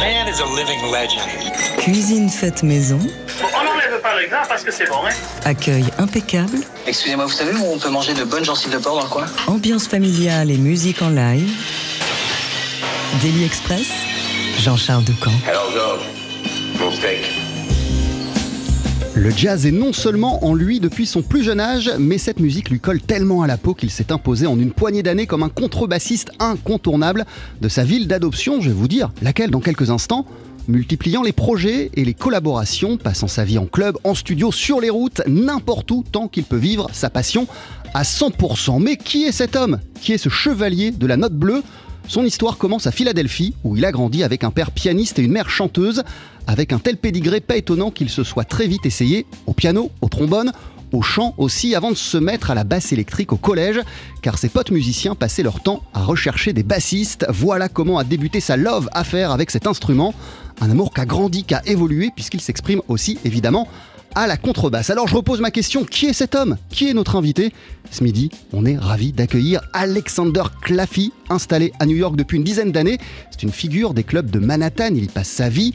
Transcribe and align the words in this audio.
man 0.00 0.28
is 0.28 0.40
a 0.40 0.46
living 0.46 0.80
legend. 0.92 1.28
Cuisine 1.78 2.28
faite 2.28 2.62
maison. 2.62 2.98
On 2.98 3.64
n'enlève 3.64 4.00
pas 4.02 4.20
le 4.20 4.28
gras 4.28 4.46
parce 4.48 4.62
que 4.62 4.70
c'est 4.72 4.86
bon, 4.86 5.04
hein 5.04 5.14
Accueil 5.44 5.84
impeccable. 5.98 6.58
Excusez-moi, 6.86 7.26
vous 7.26 7.32
savez 7.32 7.52
où 7.54 7.64
on 7.72 7.78
peut 7.78 7.90
manger 7.90 8.14
de 8.14 8.24
bonnes 8.24 8.44
gencives 8.44 8.72
de 8.72 8.78
porc 8.78 8.96
dans 8.96 9.02
le 9.04 9.08
coin? 9.08 9.26
Ambiance 9.46 9.86
familiale 9.88 10.50
et 10.50 10.58
musique 10.58 11.02
en 11.02 11.10
live. 11.10 11.50
Daily 13.22 13.44
Express. 13.44 13.88
Jean-Charles 14.58 15.04
Ducamp. 15.04 15.32
Alors, 15.48 15.70
Georges, 15.72 16.06
mon 16.80 16.90
steak. 16.92 17.35
Le 19.16 19.30
jazz 19.30 19.64
est 19.64 19.72
non 19.72 19.94
seulement 19.94 20.44
en 20.44 20.52
lui 20.52 20.78
depuis 20.78 21.06
son 21.06 21.22
plus 21.22 21.42
jeune 21.42 21.58
âge, 21.58 21.90
mais 21.98 22.18
cette 22.18 22.38
musique 22.38 22.68
lui 22.68 22.80
colle 22.80 23.00
tellement 23.00 23.40
à 23.40 23.46
la 23.46 23.56
peau 23.56 23.72
qu'il 23.72 23.90
s'est 23.90 24.12
imposé 24.12 24.46
en 24.46 24.60
une 24.60 24.72
poignée 24.72 25.02
d'années 25.02 25.26
comme 25.26 25.42
un 25.42 25.48
contrebassiste 25.48 26.32
incontournable 26.38 27.24
de 27.62 27.68
sa 27.70 27.82
ville 27.82 28.08
d'adoption, 28.08 28.60
je 28.60 28.68
vais 28.68 28.74
vous 28.74 28.88
dire, 28.88 29.10
laquelle 29.22 29.50
dans 29.50 29.60
quelques 29.60 29.88
instants 29.88 30.26
multipliant 30.68 31.22
les 31.22 31.32
projets 31.32 31.90
et 31.94 32.04
les 32.04 32.12
collaborations, 32.12 32.98
passant 32.98 33.28
sa 33.28 33.44
vie 33.44 33.56
en 33.56 33.64
club, 33.64 33.96
en 34.04 34.14
studio, 34.14 34.52
sur 34.52 34.82
les 34.82 34.90
routes, 34.90 35.22
n'importe 35.26 35.90
où, 35.92 36.04
tant 36.12 36.28
qu'il 36.28 36.44
peut 36.44 36.56
vivre 36.56 36.90
sa 36.92 37.08
passion 37.08 37.46
à 37.94 38.02
100%. 38.02 38.82
Mais 38.82 38.96
qui 38.96 39.24
est 39.24 39.32
cet 39.32 39.56
homme? 39.56 39.78
Qui 40.02 40.12
est 40.12 40.18
ce 40.18 40.28
chevalier 40.28 40.90
de 40.90 41.06
la 41.06 41.16
note 41.16 41.34
bleue? 41.34 41.62
Son 42.08 42.24
histoire 42.24 42.56
commence 42.56 42.86
à 42.86 42.92
Philadelphie, 42.92 43.54
où 43.64 43.76
il 43.76 43.84
a 43.84 43.92
grandi 43.92 44.22
avec 44.22 44.44
un 44.44 44.50
père 44.50 44.70
pianiste 44.70 45.18
et 45.18 45.22
une 45.22 45.32
mère 45.32 45.50
chanteuse, 45.50 46.04
avec 46.46 46.72
un 46.72 46.78
tel 46.78 46.96
pédigré 46.96 47.40
pas 47.40 47.56
étonnant 47.56 47.90
qu'il 47.90 48.10
se 48.10 48.22
soit 48.22 48.44
très 48.44 48.66
vite 48.66 48.86
essayé 48.86 49.26
au 49.46 49.52
piano, 49.52 49.90
au 50.00 50.08
trombone, 50.08 50.52
au 50.92 51.02
chant 51.02 51.34
aussi, 51.36 51.74
avant 51.74 51.90
de 51.90 51.96
se 51.96 52.16
mettre 52.16 52.50
à 52.50 52.54
la 52.54 52.62
basse 52.62 52.92
électrique 52.92 53.32
au 53.32 53.36
collège, 53.36 53.80
car 54.22 54.38
ses 54.38 54.48
potes 54.48 54.70
musiciens 54.70 55.16
passaient 55.16 55.42
leur 55.42 55.60
temps 55.60 55.82
à 55.94 56.02
rechercher 56.02 56.52
des 56.52 56.62
bassistes. 56.62 57.26
Voilà 57.28 57.68
comment 57.68 57.98
a 57.98 58.04
débuté 58.04 58.38
sa 58.40 58.56
love 58.56 58.88
affaire 58.92 59.32
avec 59.32 59.50
cet 59.50 59.66
instrument, 59.66 60.14
un 60.60 60.70
amour 60.70 60.94
qui 60.94 61.00
a 61.00 61.06
grandi, 61.06 61.42
qui 61.42 61.54
a 61.54 61.66
évolué, 61.66 62.10
puisqu'il 62.14 62.40
s'exprime 62.40 62.82
aussi 62.88 63.18
évidemment 63.24 63.68
à 64.16 64.26
la 64.26 64.36
contrebasse. 64.36 64.90
Alors 64.90 65.06
je 65.06 65.14
repose 65.14 65.40
ma 65.40 65.52
question, 65.52 65.84
qui 65.84 66.06
est 66.06 66.14
cet 66.14 66.34
homme? 66.34 66.56
Qui 66.70 66.88
est 66.88 66.94
notre 66.94 67.16
invité? 67.16 67.52
Ce 67.90 68.02
midi, 68.02 68.30
on 68.52 68.64
est 68.64 68.78
ravi 68.78 69.12
d'accueillir 69.12 69.60
Alexander 69.74 70.42
Claffey, 70.62 71.10
installé 71.28 71.72
à 71.78 71.86
New 71.86 71.96
York 71.96 72.16
depuis 72.16 72.38
une 72.38 72.44
dizaine 72.44 72.72
d'années. 72.72 72.98
C'est 73.30 73.42
une 73.44 73.52
figure 73.52 73.94
des 73.94 74.02
clubs 74.02 74.30
de 74.30 74.40
Manhattan, 74.40 74.90
il 74.94 75.04
y 75.04 75.08
passe 75.08 75.28
sa 75.28 75.48
vie. 75.48 75.74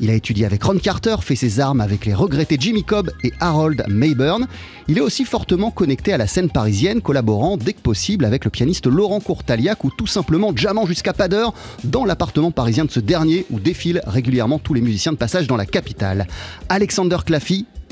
Il 0.00 0.10
a 0.10 0.14
étudié 0.14 0.46
avec 0.46 0.64
Ron 0.64 0.78
Carter, 0.78 1.16
fait 1.20 1.36
ses 1.36 1.60
armes 1.60 1.80
avec 1.80 2.06
les 2.06 2.14
regrettés 2.14 2.56
Jimmy 2.58 2.82
Cobb 2.82 3.12
et 3.22 3.32
Harold 3.38 3.84
Mayburn. 3.88 4.48
Il 4.88 4.98
est 4.98 5.02
aussi 5.02 5.24
fortement 5.24 5.70
connecté 5.70 6.12
à 6.12 6.16
la 6.16 6.26
scène 6.26 6.50
parisienne, 6.50 7.02
collaborant 7.02 7.56
dès 7.56 7.72
que 7.72 7.80
possible 7.80 8.24
avec 8.24 8.44
le 8.44 8.50
pianiste 8.50 8.86
Laurent 8.86 9.20
Courtaliac 9.20 9.84
ou 9.84 9.90
tout 9.96 10.08
simplement 10.08 10.50
jamant 10.56 10.86
jusqu'à 10.86 11.12
pas 11.12 11.28
d'heure 11.28 11.54
dans 11.84 12.04
l'appartement 12.04 12.50
parisien 12.50 12.84
de 12.84 12.90
ce 12.90 12.98
dernier 12.98 13.46
où 13.50 13.60
défilent 13.60 14.02
régulièrement 14.04 14.58
tous 14.58 14.74
les 14.74 14.80
musiciens 14.80 15.12
de 15.12 15.18
passage 15.18 15.46
dans 15.46 15.56
la 15.56 15.66
capitale. 15.66 16.26
Alexander 16.68 17.18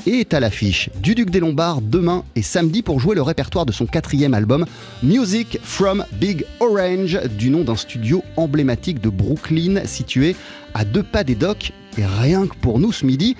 Claffey 0.01 0.19
est 0.19 0.33
à 0.33 0.39
l'affiche 0.39 0.89
du 1.01 1.15
Duc 1.15 1.29
des 1.29 1.39
Lombards 1.39 1.81
demain 1.81 2.23
et 2.35 2.41
samedi 2.41 2.81
pour 2.81 2.99
jouer 2.99 3.15
le 3.15 3.21
répertoire 3.21 3.65
de 3.65 3.71
son 3.71 3.85
quatrième 3.85 4.33
album 4.33 4.65
Music 5.03 5.59
from 5.63 6.05
Big 6.13 6.45
Orange, 6.59 7.19
du 7.37 7.49
nom 7.49 7.63
d'un 7.63 7.75
studio 7.75 8.23
emblématique 8.37 9.01
de 9.01 9.09
Brooklyn 9.09 9.85
situé 9.85 10.35
à 10.73 10.85
deux 10.85 11.03
pas 11.03 11.23
des 11.23 11.35
docks. 11.35 11.71
Et 11.97 12.05
rien 12.05 12.47
que 12.47 12.55
pour 12.55 12.79
nous 12.79 12.91
ce 12.91 13.05
midi, 13.05 13.35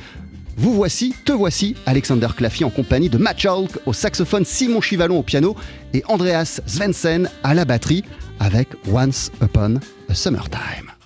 vous 0.57 0.73
voici, 0.73 1.15
te 1.25 1.31
voici, 1.31 1.75
Alexander 1.85 2.27
Claffey 2.35 2.65
en 2.65 2.69
compagnie 2.69 3.09
de 3.09 3.17
Matt 3.17 3.39
Schalk 3.39 3.71
au 3.85 3.93
saxophone, 3.93 4.45
Simon 4.45 4.81
Chivalon 4.81 5.19
au 5.19 5.23
piano 5.23 5.55
et 5.93 6.03
Andreas 6.07 6.61
Svensson 6.65 7.25
à 7.43 7.53
la 7.53 7.65
batterie 7.65 8.03
avec 8.39 8.69
Once 8.91 9.31
Upon 9.41 9.79
a 10.09 10.13
Summertime. 10.13 11.00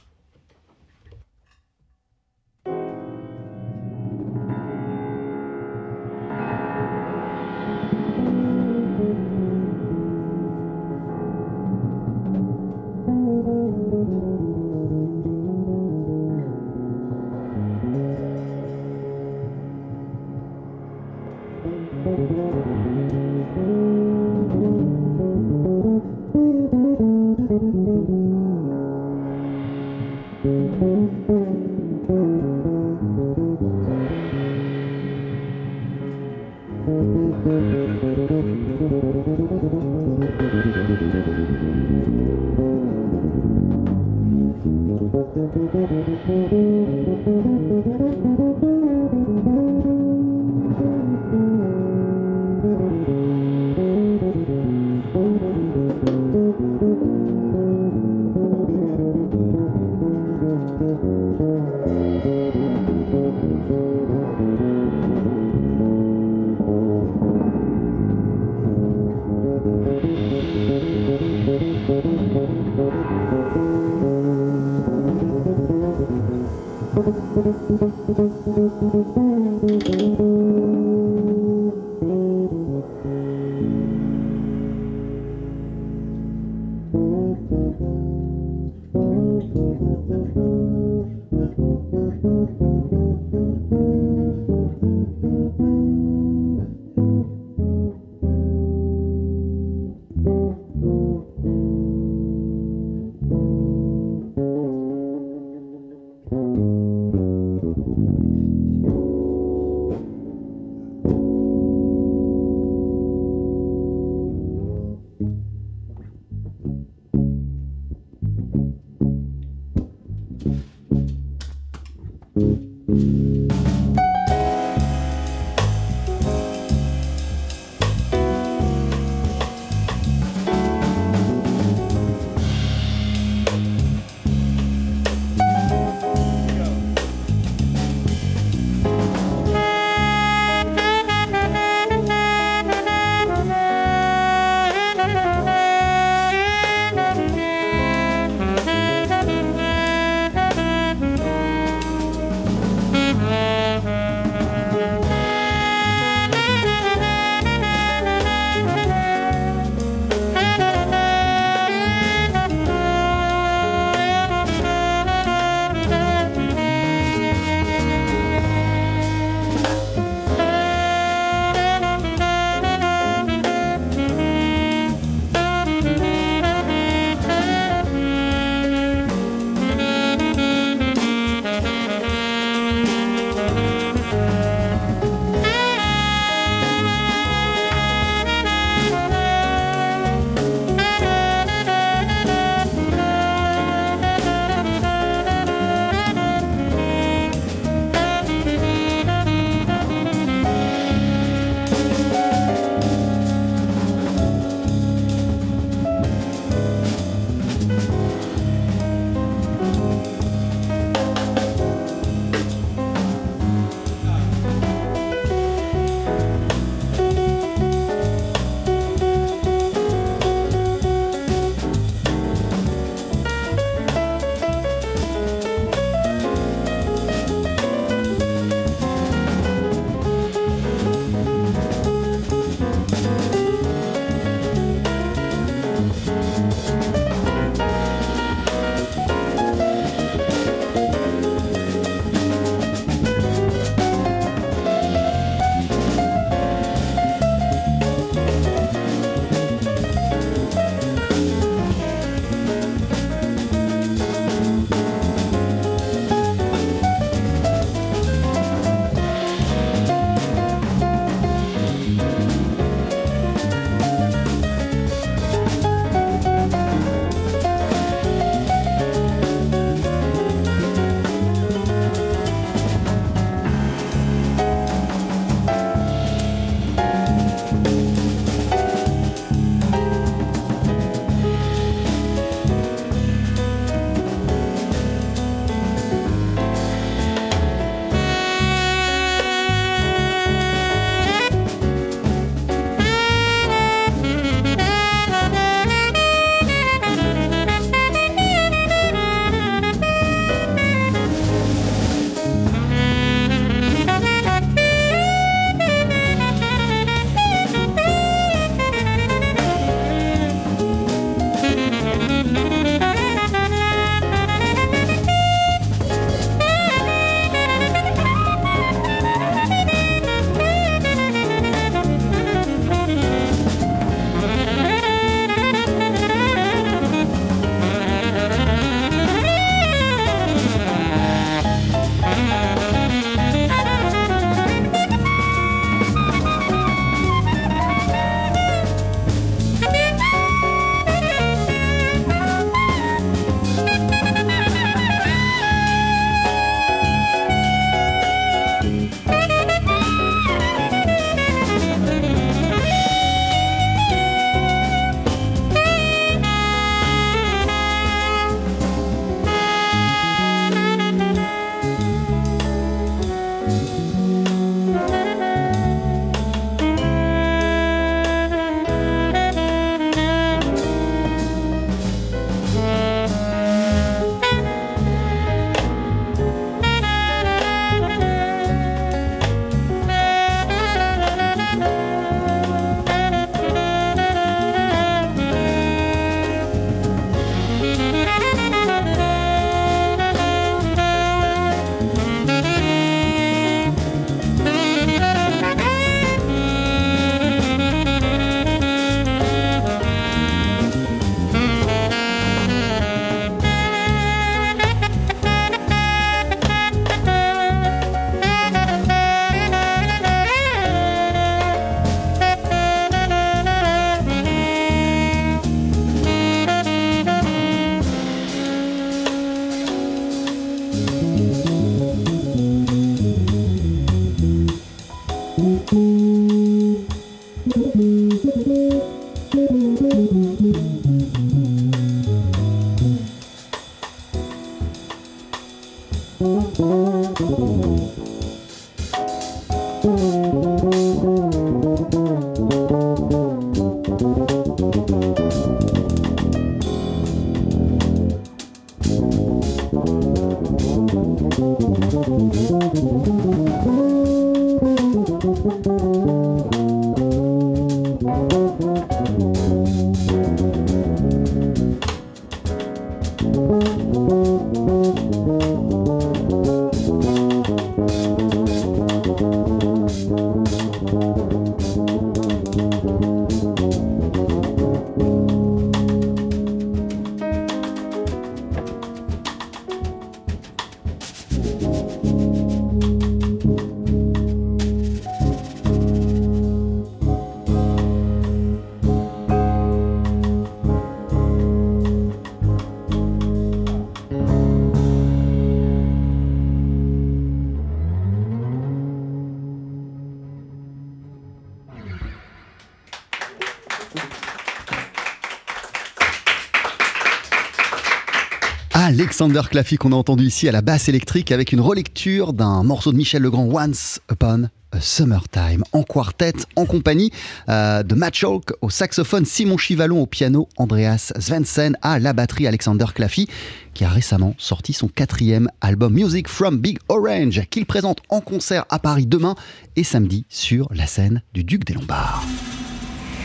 Alexander 509.16 509.48
Claffy 509.50 509.78
qu'on 509.78 509.94
a 509.94 509.96
entendu 509.96 510.26
ici 510.26 510.50
à 510.50 510.52
la 510.52 510.62
basse 510.62 510.90
électrique 510.90 511.32
avec 511.32 511.54
une 511.54 511.62
relecture 511.62 512.34
d'un 512.34 512.64
morceau 512.64 512.92
de 512.92 512.98
Michel 512.98 513.22
Legrand, 513.22 513.48
Once 513.50 514.02
Upon 514.12 514.50
a 514.74 514.82
Summertime, 514.82 515.64
en 515.72 515.84
quartet, 515.84 516.34
en 516.58 516.66
compagnie 516.66 517.12
euh, 517.48 517.82
de 517.82 517.96
Matt 517.96 518.14
Schalk 518.14 518.52
au 518.62 518.70
saxophone, 518.70 519.24
Simon 519.24 519.56
Chivalon 519.56 520.02
au 520.02 520.06
piano, 520.06 520.50
Andreas 520.58 521.14
Svensson 521.18 521.76
à 521.82 521.98
la 521.98 522.12
batterie, 522.12 522.46
Alexander 522.46 522.88
Claffy 522.94 523.30
qui 523.74 523.86
a 523.86 523.90
récemment 523.90 524.36
sorti 524.38 524.74
son 524.74 524.90
quatrième 524.90 525.50
album 525.62 525.94
Music 525.94 526.28
from 526.28 526.58
Big 526.58 526.78
Orange, 526.90 527.42
qu'il 527.50 527.66
présente 527.66 528.02
en 528.10 528.20
concert 528.20 528.66
à 528.70 528.80
Paris 528.80 529.06
demain 529.06 529.36
et 529.78 529.86
samedi 529.86 530.26
sur 530.28 530.68
la 530.74 530.88
scène 530.88 531.24
du 531.34 531.46
Duc 531.46 531.64
des 531.64 531.74
Lombards. 531.74 532.26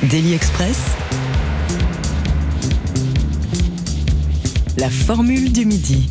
Daily 0.04 0.34
Express. 0.34 0.94
La 4.78 4.88
formule 4.88 5.52
du 5.52 5.66
midi. 5.66 6.10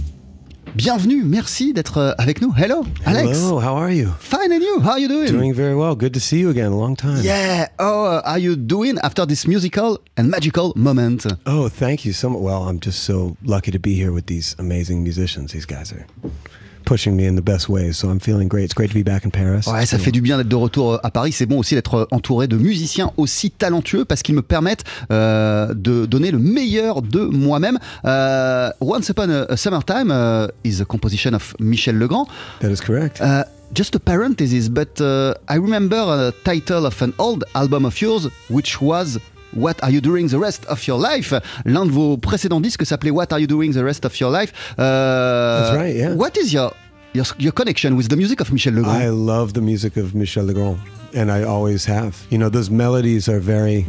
Bienvenue, 0.76 1.24
merci 1.24 1.74
d'être 1.74 1.98
euh, 1.98 2.12
avec 2.18 2.42
nous. 2.42 2.54
Hello, 2.56 2.86
Alex. 3.06 3.38
Hello, 3.38 3.60
how 3.60 3.76
are 3.76 3.92
you? 3.92 4.10
Fine 4.20 4.52
and 4.52 4.62
you? 4.62 4.80
How 4.82 4.92
are 4.92 5.00
you 5.00 5.08
doing? 5.08 5.32
Doing 5.32 5.54
very 5.54 5.74
well. 5.76 5.96
Good 5.96 6.14
to 6.14 6.20
see 6.20 6.40
you 6.40 6.50
again. 6.50 6.72
Long 6.72 6.96
time. 6.96 7.22
Yeah. 7.24 7.68
Oh, 7.80 8.06
uh, 8.06 8.22
are 8.24 8.40
you 8.40 8.56
doing 8.56 8.98
after 9.02 9.26
this 9.26 9.48
musical 9.48 10.00
and 10.16 10.30
magical 10.30 10.74
moment? 10.76 11.26
Oh, 11.46 11.70
thank 11.70 12.06
you 12.06 12.14
so 12.14 12.30
much. 12.30 12.42
Well, 12.42 12.68
I'm 12.70 12.80
just 12.80 13.04
so 13.04 13.36
lucky 13.44 13.72
to 13.72 13.80
be 13.80 13.96
here 13.96 14.12
with 14.12 14.28
these 14.28 14.56
amazing 14.60 15.04
musicians. 15.04 15.52
These 15.54 15.66
guys 15.66 15.92
are 15.92 16.06
pushing 16.86 17.16
me 17.16 17.26
in 17.28 17.36
the 17.36 17.42
best 17.42 17.70
ways, 17.70 17.94
so 17.94 18.10
I'm 18.10 18.20
feeling 18.20 18.48
great. 18.48 18.66
It's 18.66 18.74
great 18.74 18.92
to 18.92 18.98
be 18.98 19.04
back 19.04 19.26
in 19.26 19.30
Paris. 19.30 19.68
Ouais, 19.68 19.86
ça 19.86 19.98
fait 19.98 20.12
du 20.12 20.22
bien 20.22 20.38
d'être 20.38 20.48
de 20.48 20.56
retour 20.56 20.94
euh, 20.94 20.98
à 21.04 21.12
Paris. 21.12 21.32
C'est 21.32 21.46
bon 21.46 21.60
aussi 21.60 21.76
d'être 21.76 21.96
euh, 21.96 22.06
entouré 22.12 22.48
de 22.48 22.58
musiciens 22.58 23.12
aussi 23.18 23.52
talentueux 23.52 24.06
parce 24.06 24.22
qu'ils 24.22 24.36
me 24.36 24.42
permettent 24.42 24.84
euh, 25.12 25.74
de 25.74 26.06
donner 26.06 26.32
le 26.32 26.40
meilleur 26.40 27.02
de 27.02 27.22
moi-même. 27.22 27.80
Euh, 28.06 28.70
Once 28.82 29.10
Upon 29.10 29.30
a 29.30 29.58
Summertime 29.58 30.12
uh, 30.12 30.48
is 30.64 30.82
a 30.82 30.86
composition 30.86 31.34
of 31.34 31.56
Michel 31.60 31.98
Legrand. 31.98 32.28
That 32.62 32.70
is 32.70 32.82
correct. 32.82 33.22
Uh, 33.22 33.44
just 33.74 33.96
a 33.96 34.00
parenthesis, 34.00 34.70
but 34.70 35.00
uh, 35.00 35.34
I 35.48 35.58
remember 35.58 35.98
a 35.98 36.32
title 36.44 36.86
of 36.86 37.02
an 37.02 37.14
old 37.20 37.44
album 37.54 37.86
of 37.86 38.00
yours, 38.02 38.28
which 38.50 38.82
was 38.82 39.20
What 39.54 39.84
Are 39.84 39.90
You 39.90 40.02
Doing 40.02 40.28
the 40.28 40.40
Rest 40.40 40.66
of 40.68 40.86
Your 40.88 41.00
Life 41.00 41.34
L'un 41.66 41.86
de 41.86 41.92
vos 41.92 42.18
précédents 42.18 42.62
disques 42.62 42.86
s'appelait 42.86 43.12
What 43.12 43.32
Are 43.32 43.40
You 43.40 43.48
Doing 43.48 43.72
the 43.74 43.84
Rest 43.84 44.06
of 44.06 44.20
Your 44.20 44.32
Life 44.32 44.54
uh, 44.78 45.62
That's 45.62 45.76
right, 45.76 45.96
yeah. 45.96 46.14
What 46.16 46.38
is 46.38 46.54
your, 46.54 46.72
your, 47.14 47.26
your 47.38 47.52
connection 47.52 47.96
with 47.96 48.10
the 48.10 48.16
music 48.16 48.40
of 48.42 48.52
Michel 48.52 48.74
Legrand 48.74 49.02
I 49.02 49.10
love 49.10 49.54
the 49.54 49.62
music 49.62 49.98
of 49.98 50.14
Michel 50.14 50.46
Legrand, 50.46 50.80
and 51.14 51.32
I 51.32 51.44
always 51.44 51.86
have. 51.86 52.26
You 52.30 52.38
know, 52.38 52.50
those 52.50 52.70
melodies 52.70 53.28
are 53.28 53.40
very, 53.40 53.88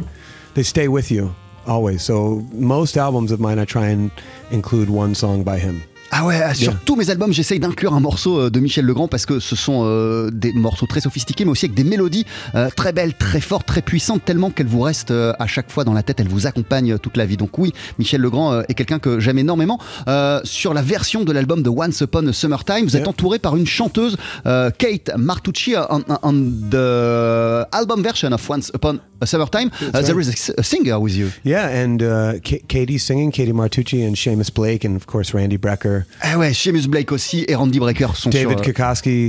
they 0.55 0.63
stay 0.63 0.87
with 0.87 1.11
you 1.11 1.35
always. 1.67 2.01
So 2.03 2.45
most 2.51 2.97
albums 2.97 3.31
of 3.31 3.39
mine, 3.39 3.59
I 3.59 3.65
try 3.65 3.87
and 3.87 4.11
include 4.49 4.89
one 4.89 5.15
song 5.15 5.43
by 5.43 5.59
him. 5.59 5.83
Ah 6.13 6.25
ouais, 6.25 6.39
sur 6.53 6.71
Yeah. 6.73 6.79
tous 6.85 6.95
mes 6.97 7.09
albums, 7.09 7.31
j'essaye 7.31 7.59
d'inclure 7.59 7.93
un 7.93 8.01
morceau 8.01 8.37
euh, 8.37 8.49
de 8.49 8.59
Michel 8.59 8.83
Legrand 8.85 9.07
parce 9.07 9.25
que 9.25 9.39
ce 9.39 9.55
sont 9.55 9.83
euh, 9.85 10.29
des 10.31 10.51
morceaux 10.51 10.85
très 10.85 10.99
sophistiqués, 10.99 11.45
mais 11.45 11.51
aussi 11.51 11.65
avec 11.65 11.75
des 11.75 11.85
mélodies 11.85 12.25
euh, 12.53 12.69
très 12.75 12.91
belles, 12.91 13.13
très 13.13 13.39
fortes, 13.39 13.65
très 13.65 13.81
puissantes, 13.81 14.25
tellement 14.25 14.49
qu'elles 14.49 14.67
vous 14.67 14.81
restent 14.81 15.11
euh, 15.11 15.31
à 15.39 15.47
chaque 15.47 15.71
fois 15.71 15.85
dans 15.85 15.93
la 15.93 16.03
tête, 16.03 16.19
elles 16.19 16.27
vous 16.27 16.47
accompagnent 16.47 16.93
euh, 16.93 16.97
toute 16.97 17.15
la 17.15 17.25
vie. 17.25 17.37
Donc 17.37 17.57
oui, 17.57 17.71
Michel 17.97 18.19
Legrand 18.19 18.51
euh, 18.51 18.63
est 18.67 18.73
quelqu'un 18.73 18.99
que 18.99 19.21
j'aime 19.21 19.37
énormément. 19.39 19.79
Euh, 20.09 20.41
sur 20.43 20.73
la 20.73 20.81
version 20.81 21.23
de 21.23 21.31
l'album 21.31 21.63
de 21.63 21.69
Once 21.69 22.01
Upon 22.01 22.27
a 22.27 22.33
Summertime, 22.33 22.83
vous 22.85 22.95
êtes 22.97 23.01
Yeah. 23.01 23.09
entouré 23.09 23.39
par 23.39 23.55
une 23.55 23.65
chanteuse, 23.65 24.17
euh, 24.45 24.69
Kate 24.77 25.11
Martucci, 25.17 25.75
on, 25.89 26.03
on 26.23 26.33
the 26.69 27.65
album 27.73 28.03
version 28.03 28.31
of 28.33 28.49
Once 28.49 28.69
Upon 28.75 28.97
a 29.21 29.25
Summertime. 29.25 29.69
Uh, 29.81 30.01
There 30.01 30.19
is 30.19 30.51
a 30.57 30.61
singer 30.63 30.99
with 30.99 31.15
you. 31.15 31.29
Yeah, 31.45 31.67
and 31.67 32.01
uh, 32.01 32.33
Katie 32.67 32.97
singing, 32.99 33.31
Katie 33.31 33.53
Martucci, 33.53 34.03
and 34.05 34.15
Seamus 34.15 34.51
Blake, 34.53 34.83
and 34.83 34.95
of 34.95 35.05
course 35.07 35.33
Randy 35.33 35.57
Brecker, 35.57 36.00
Ah 36.21 36.37
ouais, 36.37 36.53
Seamus 36.53 36.87
Blake 36.87 37.11
aussi 37.11 37.45
et 37.47 37.55
Randy 37.55 37.79
Brecker 37.79 38.07
sont 38.15 38.29
David 38.29 38.63
sur... 38.63 38.73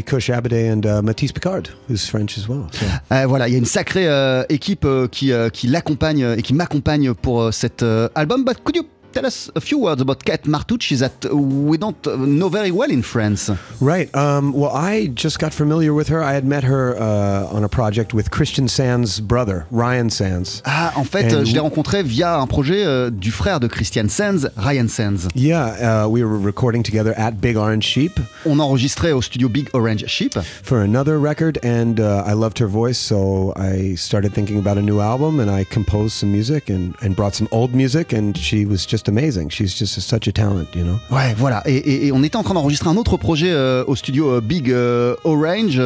Kush 0.04 0.30
and 0.30 0.80
uh, 0.84 1.02
Matisse 1.02 1.32
Picard, 1.32 1.62
who's 1.88 2.06
French 2.08 2.38
as 2.38 2.48
well. 2.48 2.66
So. 2.72 2.84
Euh, 3.12 3.26
voilà, 3.26 3.48
il 3.48 3.52
y 3.52 3.54
a 3.54 3.58
une 3.58 3.64
sacrée 3.64 4.08
euh, 4.08 4.44
équipe 4.48 4.84
euh, 4.84 5.08
qui, 5.08 5.32
qui 5.52 5.66
l'accompagne 5.66 6.34
et 6.36 6.42
qui 6.42 6.54
m'accompagne 6.54 7.14
pour 7.14 7.52
cet 7.52 7.84
album. 8.14 8.44
But 8.44 8.62
could 8.64 8.76
you 8.76 8.84
tell 9.12 9.26
us 9.26 9.50
a 9.54 9.60
few 9.60 9.78
words 9.78 10.00
about 10.00 10.24
Kate 10.24 10.44
Martucci 10.44 10.96
that 10.98 11.24
we 11.32 11.76
don't 11.76 12.04
know 12.06 12.48
very 12.48 12.70
well 12.70 12.90
in 12.90 13.02
France? 13.02 13.50
Right. 13.80 14.12
Um, 14.14 14.52
well, 14.52 14.70
I 14.74 15.08
just 15.14 15.38
got 15.38 15.52
familiar 15.54 15.92
with 15.94 16.08
her. 16.08 16.22
I 16.22 16.32
had 16.32 16.44
met 16.44 16.64
her 16.64 16.96
uh, 16.98 17.54
on 17.56 17.64
a 17.64 17.68
project 17.68 18.14
with 18.14 18.30
Christian 18.30 18.68
Sands' 18.68 19.20
brother, 19.20 19.66
Ryan 19.70 20.10
Sands. 20.10 20.62
Ah, 20.64 20.92
en 20.96 21.04
fait, 21.04 21.32
And 21.32 21.44
je 21.44 21.52
l'ai 21.54 21.60
rencontré 21.60 22.02
via 22.02 22.38
un 22.38 22.46
projet 22.46 22.84
euh, 22.84 23.10
du 23.10 23.30
frère 23.30 23.60
de 23.60 23.68
Christian 23.68 24.08
Sands, 24.08 24.46
Ryan 24.56 24.88
Sands. 24.88 25.28
Yeah, 25.34 26.04
uh, 26.04 26.08
we 26.08 26.22
were 26.24 26.38
recording 26.38 26.82
together 26.82 27.12
at 27.16 27.40
Big 27.40 27.56
Orange 27.56 27.84
Sheep 27.84 28.18
On 28.46 28.58
enregistrait 28.60 29.12
au 29.12 29.20
studio 29.22 29.48
Big 29.48 29.68
Orange 29.74 30.06
Sheep. 30.06 30.38
for 30.62 30.80
another 30.82 31.18
record, 31.18 31.58
and 31.62 32.00
uh, 32.00 32.24
I 32.26 32.32
loved 32.34 32.58
her 32.58 32.68
voice, 32.68 32.98
so 32.98 33.52
I 33.56 33.94
started 33.96 34.32
thinking 34.32 34.58
about 34.58 34.78
a 34.78 34.82
new 34.82 35.00
album, 35.00 35.40
and 35.40 35.50
I 35.50 35.64
composed 35.64 36.12
some 36.14 36.30
music 36.32 36.68
and, 36.70 36.94
and 37.02 37.14
brought 37.14 37.34
some 37.34 37.48
old 37.50 37.74
music, 37.74 38.12
and 38.12 38.36
she 38.36 38.64
was 38.64 38.86
just 38.86 39.01
amazing. 39.08 39.50
She's 39.50 39.76
just 39.76 40.00
such 40.00 40.28
a 40.28 40.32
talent, 40.32 40.66
you 40.74 40.82
know? 40.82 40.98
Ouais, 41.10 41.34
voilà. 41.36 41.62
Et, 41.66 42.10
on 42.12 42.22
était 42.22 42.36
en 42.36 42.42
train 42.42 42.54
d'enregistrer 42.54 42.90
un 42.90 42.96
autre 42.96 43.16
projet 43.16 43.50
euh, 43.50 43.84
au 43.86 43.96
studio 43.96 44.30
euh, 44.30 44.40
Big 44.40 44.70
euh, 44.70 45.14
Orange 45.24 45.78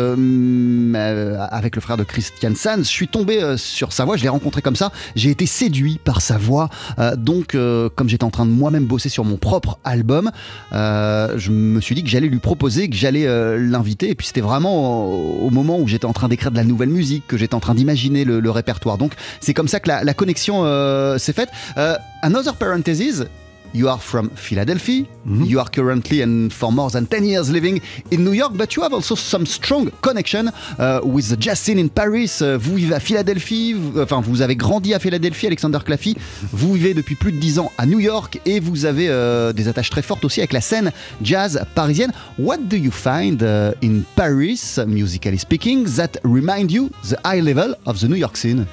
avec 1.50 1.76
le 1.76 1.80
frère 1.80 1.96
de 1.96 2.04
Christian 2.04 2.54
Sands. 2.54 2.78
Je 2.78 2.82
suis 2.82 3.08
tombé 3.08 3.56
sur 3.56 3.92
sa 3.92 4.04
voix, 4.04 4.16
je 4.16 4.22
l'ai 4.22 4.28
rencontré 4.28 4.62
comme 4.62 4.76
ça. 4.76 4.92
J'ai 5.14 5.30
été 5.30 5.46
séduit 5.46 5.98
par 6.02 6.20
sa 6.20 6.38
voix. 6.38 6.68
Donc, 7.16 7.56
comme 7.94 8.08
j'étais 8.08 8.24
en 8.24 8.30
train 8.30 8.46
de 8.46 8.50
moi-même 8.50 8.84
bosser 8.84 9.08
sur 9.08 9.24
mon 9.24 9.36
propre 9.36 9.78
album, 9.84 10.30
je 10.72 11.50
me 11.50 11.80
suis 11.80 11.94
dit 11.94 12.02
que 12.02 12.08
j'allais 12.08 12.28
lui 12.28 12.38
proposer, 12.38 12.88
que 12.88 12.96
j'allais 12.96 13.26
l'inviter. 13.58 14.10
Et 14.10 14.14
puis, 14.14 14.26
c'était 14.26 14.40
vraiment 14.40 15.06
au, 15.06 15.50
moment 15.50 15.78
où 15.78 15.86
j'étais 15.86 16.06
en 16.06 16.12
train 16.12 16.28
d'écrire 16.28 16.50
de 16.50 16.56
la 16.56 16.64
nouvelle 16.64 16.90
musique, 16.90 17.26
que 17.26 17.36
j'étais 17.36 17.54
en 17.54 17.60
train 17.60 17.74
d'imaginer 17.74 18.24
le, 18.24 18.50
répertoire. 18.50 18.98
Donc, 18.98 19.12
c'est 19.40 19.54
comme 19.54 19.68
ça 19.68 19.80
que 19.80 19.88
la, 19.88 20.04
la 20.04 20.14
connexion 20.14 20.62
s'est 21.18 21.32
faite. 21.32 21.50
Another 22.26 22.52
parenthesis. 22.52 23.24
You 23.72 23.88
are 23.90 23.98
from 24.00 24.30
Philadelphia. 24.34 25.04
You 25.26 25.60
are 25.60 25.68
currently 25.68 26.22
and 26.22 26.50
for 26.50 26.72
more 26.72 26.88
than 26.90 27.04
10 27.06 27.24
years 27.24 27.50
living 27.50 27.80
in 28.10 28.24
New 28.24 28.32
York, 28.32 28.52
but 28.56 28.74
you 28.74 28.82
have 28.82 28.94
also 28.94 29.14
some 29.14 29.44
strong 29.44 29.90
connection 30.00 30.50
uh, 30.78 31.00
with 31.04 31.28
the 31.28 31.36
jazz 31.38 31.60
scene 31.60 31.78
in 31.78 31.88
Paris. 31.88 32.40
Euh, 32.42 32.56
vous 32.58 32.76
vivez 32.76 32.94
à 32.94 33.00
Philadelphie, 33.00 33.74
vous- 33.74 34.00
enfin 34.00 34.22
vous 34.22 34.40
avez 34.40 34.56
grandi 34.56 34.94
à 34.94 34.98
Philadelphie, 34.98 35.46
Alexander 35.46 35.78
Claffy. 35.84 36.16
Vous 36.52 36.72
vivez 36.74 36.94
depuis 36.94 37.16
plus 37.16 37.32
de 37.32 37.38
10 37.38 37.58
ans 37.58 37.70
à 37.76 37.84
New 37.86 38.00
York 38.00 38.40
et 38.46 38.60
vous 38.60 38.86
avez 38.86 39.08
euh, 39.10 39.52
des 39.52 39.68
attaches 39.68 39.90
très 39.90 40.02
fortes 40.02 40.24
aussi 40.24 40.40
avec 40.40 40.52
la 40.54 40.60
scène 40.62 40.90
jazz 41.22 41.60
parisienne. 41.74 42.12
What 42.38 42.58
do 42.70 42.76
you 42.76 42.90
find 42.90 43.42
uh, 43.42 43.72
in 43.84 44.02
Paris, 44.14 44.78
musically 44.86 45.38
speaking, 45.38 45.84
that 45.96 46.12
remind 46.24 46.70
you 46.72 46.88
the 47.08 47.16
high 47.24 47.42
level 47.42 47.74
of 47.84 48.00
the 48.00 48.04
New 48.08 48.16
York 48.16 48.36
scene? 48.36 48.64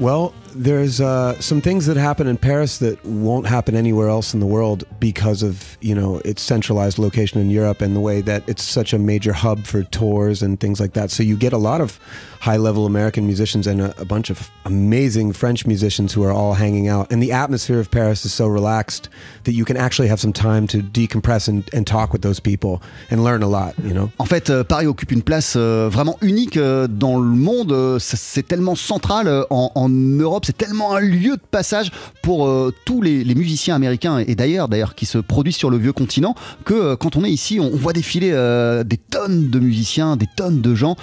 Well, 0.00 0.32
there's 0.54 1.00
uh, 1.00 1.38
some 1.40 1.60
things 1.60 1.86
that 1.86 1.96
happen 1.96 2.26
in 2.26 2.36
Paris 2.36 2.78
that 2.78 3.04
won't 3.04 3.46
happen 3.46 3.74
anywhere 3.74 4.08
else 4.08 4.34
in 4.34 4.40
the 4.40 4.46
world 4.46 4.84
because 5.00 5.42
of 5.42 5.76
you 5.80 5.94
know 5.94 6.18
its 6.24 6.42
centralized 6.42 6.98
location 6.98 7.40
in 7.40 7.50
Europe 7.50 7.80
and 7.80 7.94
the 7.94 8.00
way 8.00 8.20
that 8.20 8.48
it's 8.48 8.62
such 8.62 8.92
a 8.92 8.98
major 8.98 9.32
hub 9.32 9.66
for 9.66 9.82
tours 9.82 10.42
and 10.42 10.60
things 10.60 10.80
like 10.80 10.92
that. 10.94 11.10
So 11.10 11.22
you 11.22 11.36
get 11.36 11.52
a 11.52 11.58
lot 11.58 11.80
of 11.80 11.98
high-level 12.40 12.84
American 12.84 13.26
musicians 13.26 13.66
and 13.66 13.80
a, 13.80 13.98
a 13.98 14.04
bunch 14.04 14.28
of 14.28 14.50
amazing 14.66 15.32
French 15.32 15.66
musicians 15.66 16.12
who 16.12 16.22
are 16.22 16.30
all 16.30 16.52
hanging 16.52 16.88
out. 16.88 17.10
And 17.10 17.22
the 17.22 17.32
atmosphere 17.32 17.80
of 17.80 17.90
Paris 17.90 18.26
is 18.26 18.34
so 18.34 18.46
relaxed 18.46 19.08
that 19.44 19.52
you 19.52 19.64
can 19.64 19.78
actually 19.78 20.08
have 20.08 20.20
some 20.20 20.32
time 20.34 20.66
to 20.66 20.82
decompress 20.82 21.48
and, 21.48 21.64
and 21.72 21.86
talk 21.86 22.12
with 22.12 22.20
those 22.20 22.40
people 22.40 22.82
and 23.10 23.24
learn 23.24 23.42
a 23.42 23.48
lot. 23.48 23.74
You 23.82 23.94
know. 23.94 24.10
En 24.18 24.26
fait, 24.26 24.50
euh, 24.50 24.62
Paris 24.62 24.86
occupe 24.86 25.12
une 25.12 25.22
place 25.22 25.54
euh, 25.56 25.88
vraiment 25.90 26.18
unique 26.20 26.58
euh, 26.58 26.86
dans 26.86 27.18
le 27.18 27.24
monde. 27.24 27.98
C'est 27.98 28.46
tellement 28.46 28.74
central 28.76 29.46
en, 29.48 29.72
en 29.74 29.88
Europe. 29.88 30.43
C'est 30.44 30.56
tellement 30.56 30.94
un 30.94 31.00
lieu 31.00 31.36
de 31.36 31.42
passage 31.50 31.90
pour 32.22 32.46
euh, 32.46 32.72
tous 32.84 33.00
les, 33.00 33.24
musiciens 33.34 33.74
américains 33.74 34.18
et 34.18 34.34
d'ailleurs, 34.34 34.68
d'ailleurs, 34.68 34.94
qui 34.94 35.06
se 35.06 35.18
produisent 35.18 35.56
sur 35.56 35.70
le 35.70 35.78
vieux 35.78 35.92
continent. 35.92 36.34
Que 36.64 36.74
euh, 36.74 36.96
quand 36.96 37.16
on 37.16 37.24
est 37.24 37.30
ici, 37.30 37.58
on, 37.60 37.70
voit 37.70 37.92
défiler 37.92 38.30
euh, 38.32 38.84
des 38.84 38.98
tonnes 38.98 39.50
de 39.50 39.58
musiciens, 39.58 40.16
des 40.16 40.28
tonnes 40.36 40.60
de 40.60 40.74
gens, 40.74 40.96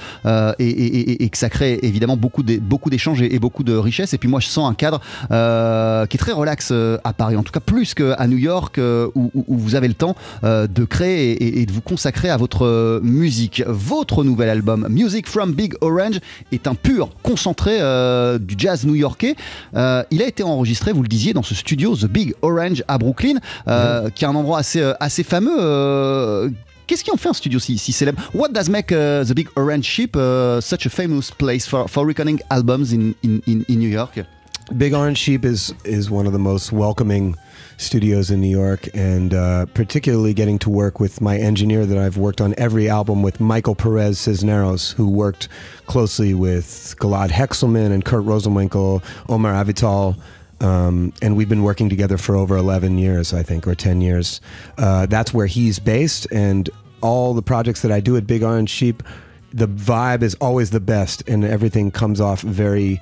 et, 0.60 1.30
que 1.30 1.38
ça 1.38 1.50
crée 1.50 1.80
évidemment 1.82 2.18
beaucoup 2.18 2.44
d'é- 2.44 2.60
beaucoup 2.60 2.90
d'échanges 2.90 3.22
et, 3.22 3.40
beaucoup 3.40 3.64
de 3.64 3.76
richesses. 3.76 4.14
Et 4.14 4.18
puis 4.18 4.30
moi, 4.30 4.40
je 4.40 4.48
sens 4.48 4.70
un 4.70 4.74
cadre 4.74 5.00
qui 6.08 6.18
est 6.18 6.20
très 6.20 6.32
relax 6.32 6.72
à 7.04 7.14
Paris, 7.14 7.36
en 7.36 7.44
tout 7.44 7.52
cas 7.52 7.60
plus 7.60 7.94
qu'à 7.94 8.28
New 8.28 8.38
York, 8.38 8.80
où, 9.16 9.32
vous 9.48 9.76
avez 9.76 9.88
le 9.88 9.94
temps 9.94 10.16
de 10.44 10.86
créer 10.86 11.62
et, 11.62 11.66
de 11.66 11.72
vous 11.72 11.82
consacrer 11.82 12.30
à 12.30 12.38
votre 12.38 13.00
musique. 13.04 13.64
Votre 13.68 14.24
nouvel 14.24 14.50
album, 14.50 14.88
Music 14.90 15.28
from 15.28 15.54
Big 15.54 15.74
Orange, 15.82 16.20
est 16.52 16.68
un 16.68 16.76
pur 16.76 17.10
concentré 17.24 17.80
du 18.40 18.56
jazz 18.58 18.86
new-yorkais. 18.86 19.31
Euh, 19.76 20.04
il 20.12 20.22
a 20.22 20.28
été 20.28 20.44
enregistré, 20.44 20.92
vous 20.94 21.02
le 21.04 21.08
disiez, 21.08 21.34
dans 21.34 21.44
ce 21.44 21.56
studio 21.56 21.96
The 21.96 22.06
Big 22.06 22.34
Orange 22.42 22.84
à 22.88 22.98
Brooklyn, 22.98 23.36
euh, 23.68 24.10
qui 24.10 24.24
est 24.26 24.28
un 24.28 24.36
endroit 24.36 24.60
assez, 24.60 24.82
euh, 24.82 24.94
assez 25.00 25.24
fameux. 25.24 25.58
euh, 25.60 26.50
Qu'est-ce 26.88 27.04
qui 27.06 27.12
en 27.12 27.16
fait 27.18 27.30
un 27.30 27.34
studio 27.34 27.58
si, 27.58 27.78
si 27.78 27.94
célèbre? 27.94 28.22
What 28.34 28.50
does 28.50 28.70
make 28.70 28.92
uh, 28.92 29.24
the 29.26 29.34
Big 29.34 29.48
Orange 29.56 29.86
Ship 29.86 30.14
uh, 30.16 30.60
such 30.60 30.86
a 30.86 30.90
famous 30.90 31.32
place 31.32 31.66
for, 31.66 31.88
for 31.88 32.06
recording 32.06 32.40
albums 32.50 32.92
in, 32.92 33.14
in, 33.24 33.40
in, 33.48 33.64
in 33.70 33.76
New 33.80 33.90
York? 33.90 34.20
Big 34.74 34.94
Orange 34.94 35.18
Sheep 35.18 35.46
is 35.46 35.74
is 35.86 36.10
one 36.10 36.26
of 36.28 36.34
the 36.34 36.40
most 36.40 36.72
welcoming 36.74 37.36
studios 37.82 38.32
in 38.32 38.40
New 38.40 38.50
York, 38.50 38.88
and 38.94 39.34
uh, 39.34 39.66
particularly 39.68 40.34
getting 40.34 40.60
to 40.60 40.70
work 40.70 41.00
with 41.00 41.20
my 41.20 41.38
engineer 41.38 41.86
that 41.86 41.98
I've 41.98 42.18
worked 42.18 42.40
on 42.40 42.54
every 42.58 42.88
album 42.88 43.24
with, 43.24 43.40
Michael 43.40 43.76
Perez 43.76 44.20
Cisneros, 44.20 44.92
who 44.92 45.10
worked 45.10 45.48
closely 45.88 46.34
with 46.34 46.96
Galad 47.00 47.30
Hexelman 47.30 47.92
and 47.92 48.06
Kurt 48.06 48.24
Rosenwinkel, 48.24 49.04
Omar 49.28 49.54
Avital. 49.54 50.18
Um, 50.62 51.12
and 51.22 51.36
we've 51.36 51.50
been 51.50 51.64
working 51.64 51.90
together 51.90 52.18
for 52.18 52.36
over 52.36 52.56
11 52.56 53.00
years, 53.00 53.34
I 53.34 53.42
think, 53.42 53.68
or 53.68 53.74
10 53.74 54.02
years. 54.02 54.42
Uh, 54.78 55.08
that's 55.08 55.34
where 55.34 55.48
he's 55.48 55.80
based, 55.80 56.28
and 56.32 56.70
all 57.02 57.34
the 57.34 57.42
projects 57.42 57.82
that 57.82 57.92
I 57.92 58.00
do 58.00 58.16
at 58.16 58.28
Big 58.28 58.44
Orange 58.44 58.70
Sheep, 58.70 59.02
the 59.52 59.68
vibe 59.68 60.22
is 60.22 60.36
always 60.36 60.70
the 60.70 60.80
best, 60.80 61.28
and 61.28 61.44
everything 61.44 61.90
comes 61.90 62.22
off 62.22 62.42
very 62.42 63.02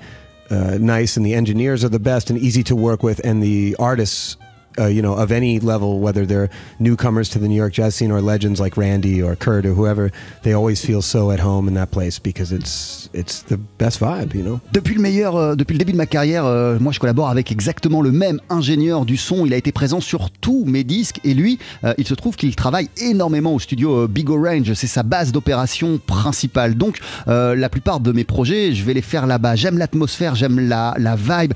uh, 0.50 0.78
nice, 0.80 1.16
and 1.16 1.24
the 1.24 1.34
engineers 1.34 1.84
are 1.84 1.88
the 1.88 2.00
best 2.00 2.30
and 2.30 2.38
easy 2.38 2.62
to 2.64 2.74
work 2.74 3.02
with, 3.02 3.20
and 3.24 3.42
the 3.42 3.76
artists 3.78 4.36
uh, 4.78 4.86
you 4.86 5.02
know, 5.02 5.14
of 5.14 5.32
any 5.32 5.58
level, 5.58 5.98
whether 5.98 6.24
they're 6.24 6.48
newcomers 6.78 7.28
to 7.30 7.38
the 7.38 7.48
New 7.48 7.56
York 7.56 7.72
jazz 7.72 7.94
scene 7.94 8.10
or 8.10 8.20
legends 8.20 8.60
like 8.60 8.76
Randy 8.76 9.22
or 9.22 9.34
Kurt 9.36 9.66
or 9.66 9.74
whoever, 9.74 10.12
they 10.42 10.52
always 10.52 10.84
feel 10.84 11.02
so 11.02 11.30
at 11.30 11.40
home 11.40 11.68
in 11.68 11.74
that 11.74 11.90
place 11.90 12.18
because 12.18 12.52
it's 12.52 13.09
it's 13.14 13.44
the 13.44 13.58
best 13.78 14.00
vibe, 14.00 14.34
you 14.34 14.42
know. 14.42 14.60
Depuis 14.72 14.94
le 14.94 15.00
meilleur, 15.00 15.36
euh, 15.36 15.54
depuis 15.54 15.74
le 15.74 15.78
début 15.78 15.92
de 15.92 15.96
ma 15.96 16.06
carrière, 16.06 16.44
euh, 16.44 16.78
moi 16.78 16.92
je 16.92 17.00
collabore 17.00 17.28
avec 17.28 17.50
exactement 17.52 18.02
le 18.02 18.12
même 18.12 18.40
ingénieur 18.48 19.04
du 19.04 19.16
son. 19.16 19.46
Il 19.46 19.54
a 19.54 19.56
été 19.56 19.72
présent 19.72 20.00
sur 20.00 20.30
tous 20.30 20.64
mes 20.66 20.84
disques 20.84 21.20
et 21.24 21.34
lui, 21.34 21.58
euh, 21.84 21.94
il 21.98 22.06
se 22.06 22.14
trouve 22.14 22.36
qu'il 22.36 22.54
travaille 22.56 22.88
énormément 22.98 23.54
au 23.54 23.58
studio 23.58 24.06
Big 24.08 24.30
Orange. 24.30 24.72
C'est 24.74 24.86
sa 24.86 25.02
base 25.02 25.32
d'opération 25.32 26.00
principale. 26.04 26.74
Donc 26.74 26.98
la 27.26 27.68
plupart 27.68 28.00
de 28.00 28.12
mes 28.12 28.24
projets, 28.24 28.72
je 28.72 28.84
vais 28.84 28.94
les 28.94 29.02
faire 29.02 29.26
là-bas. 29.26 29.56
J'aime 29.56 29.78
l'atmosphère, 29.78 30.34
j'aime 30.34 30.60
la, 30.60 30.94
vibe 31.16 31.52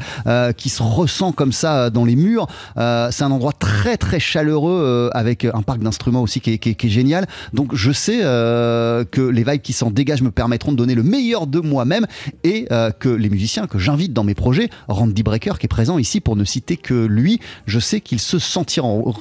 qui 0.57 0.69
se 0.69 0.83
ressent 0.83 1.33
comme 1.33 1.53
ça 1.53 1.91
dans 1.91 2.05
les 2.05 2.17
murs. 2.17 2.47
C'est 2.77 3.23
un 3.23 3.31
endroit 3.31 3.53
très 3.53 3.97
très 3.97 4.21
chaleureux 4.21 5.11
avec 5.13 5.45
un 5.45 5.63
parc 5.63 5.81
d'instruments 5.81 6.23
aussi 6.23 6.41
qui 6.41 6.53
est, 6.53 6.89
génial. 6.89 7.27
Donc 7.53 7.75
je 7.75 7.93
sais 7.93 8.19
que 8.19 9.31
les 9.33 9.45
vibes 9.45 9.63
qui 9.63 9.73
s'en 9.73 9.91
dégagent 9.91 10.23
me 10.23 10.31
permettront 10.31 10.73
de 10.73 10.77
donner 10.77 10.95
le 10.95 11.03
meilleur 11.03 11.44
de 11.47 11.61
moi-même 11.61 12.07
et 12.43 12.67
que 12.99 13.09
les 13.09 13.31
musiciens 13.31 13.67
que 13.67 13.79
j'invite 13.79 14.13
dans 14.13 14.25
mes 14.25 14.35
projets, 14.35 14.69
Randy 14.89 15.23
Breaker 15.23 15.55
qui 15.59 15.67
est 15.67 15.69
présent 15.69 15.99
ici 15.99 16.21
pour 16.21 16.37
ne 16.37 16.45
citer 16.45 16.77
que 16.77 17.07
lui, 17.07 17.41
je 17.67 17.79
sais 17.79 18.01
qu'ils 18.01 18.21
se 18.21 18.39
sentiront, 18.39 19.15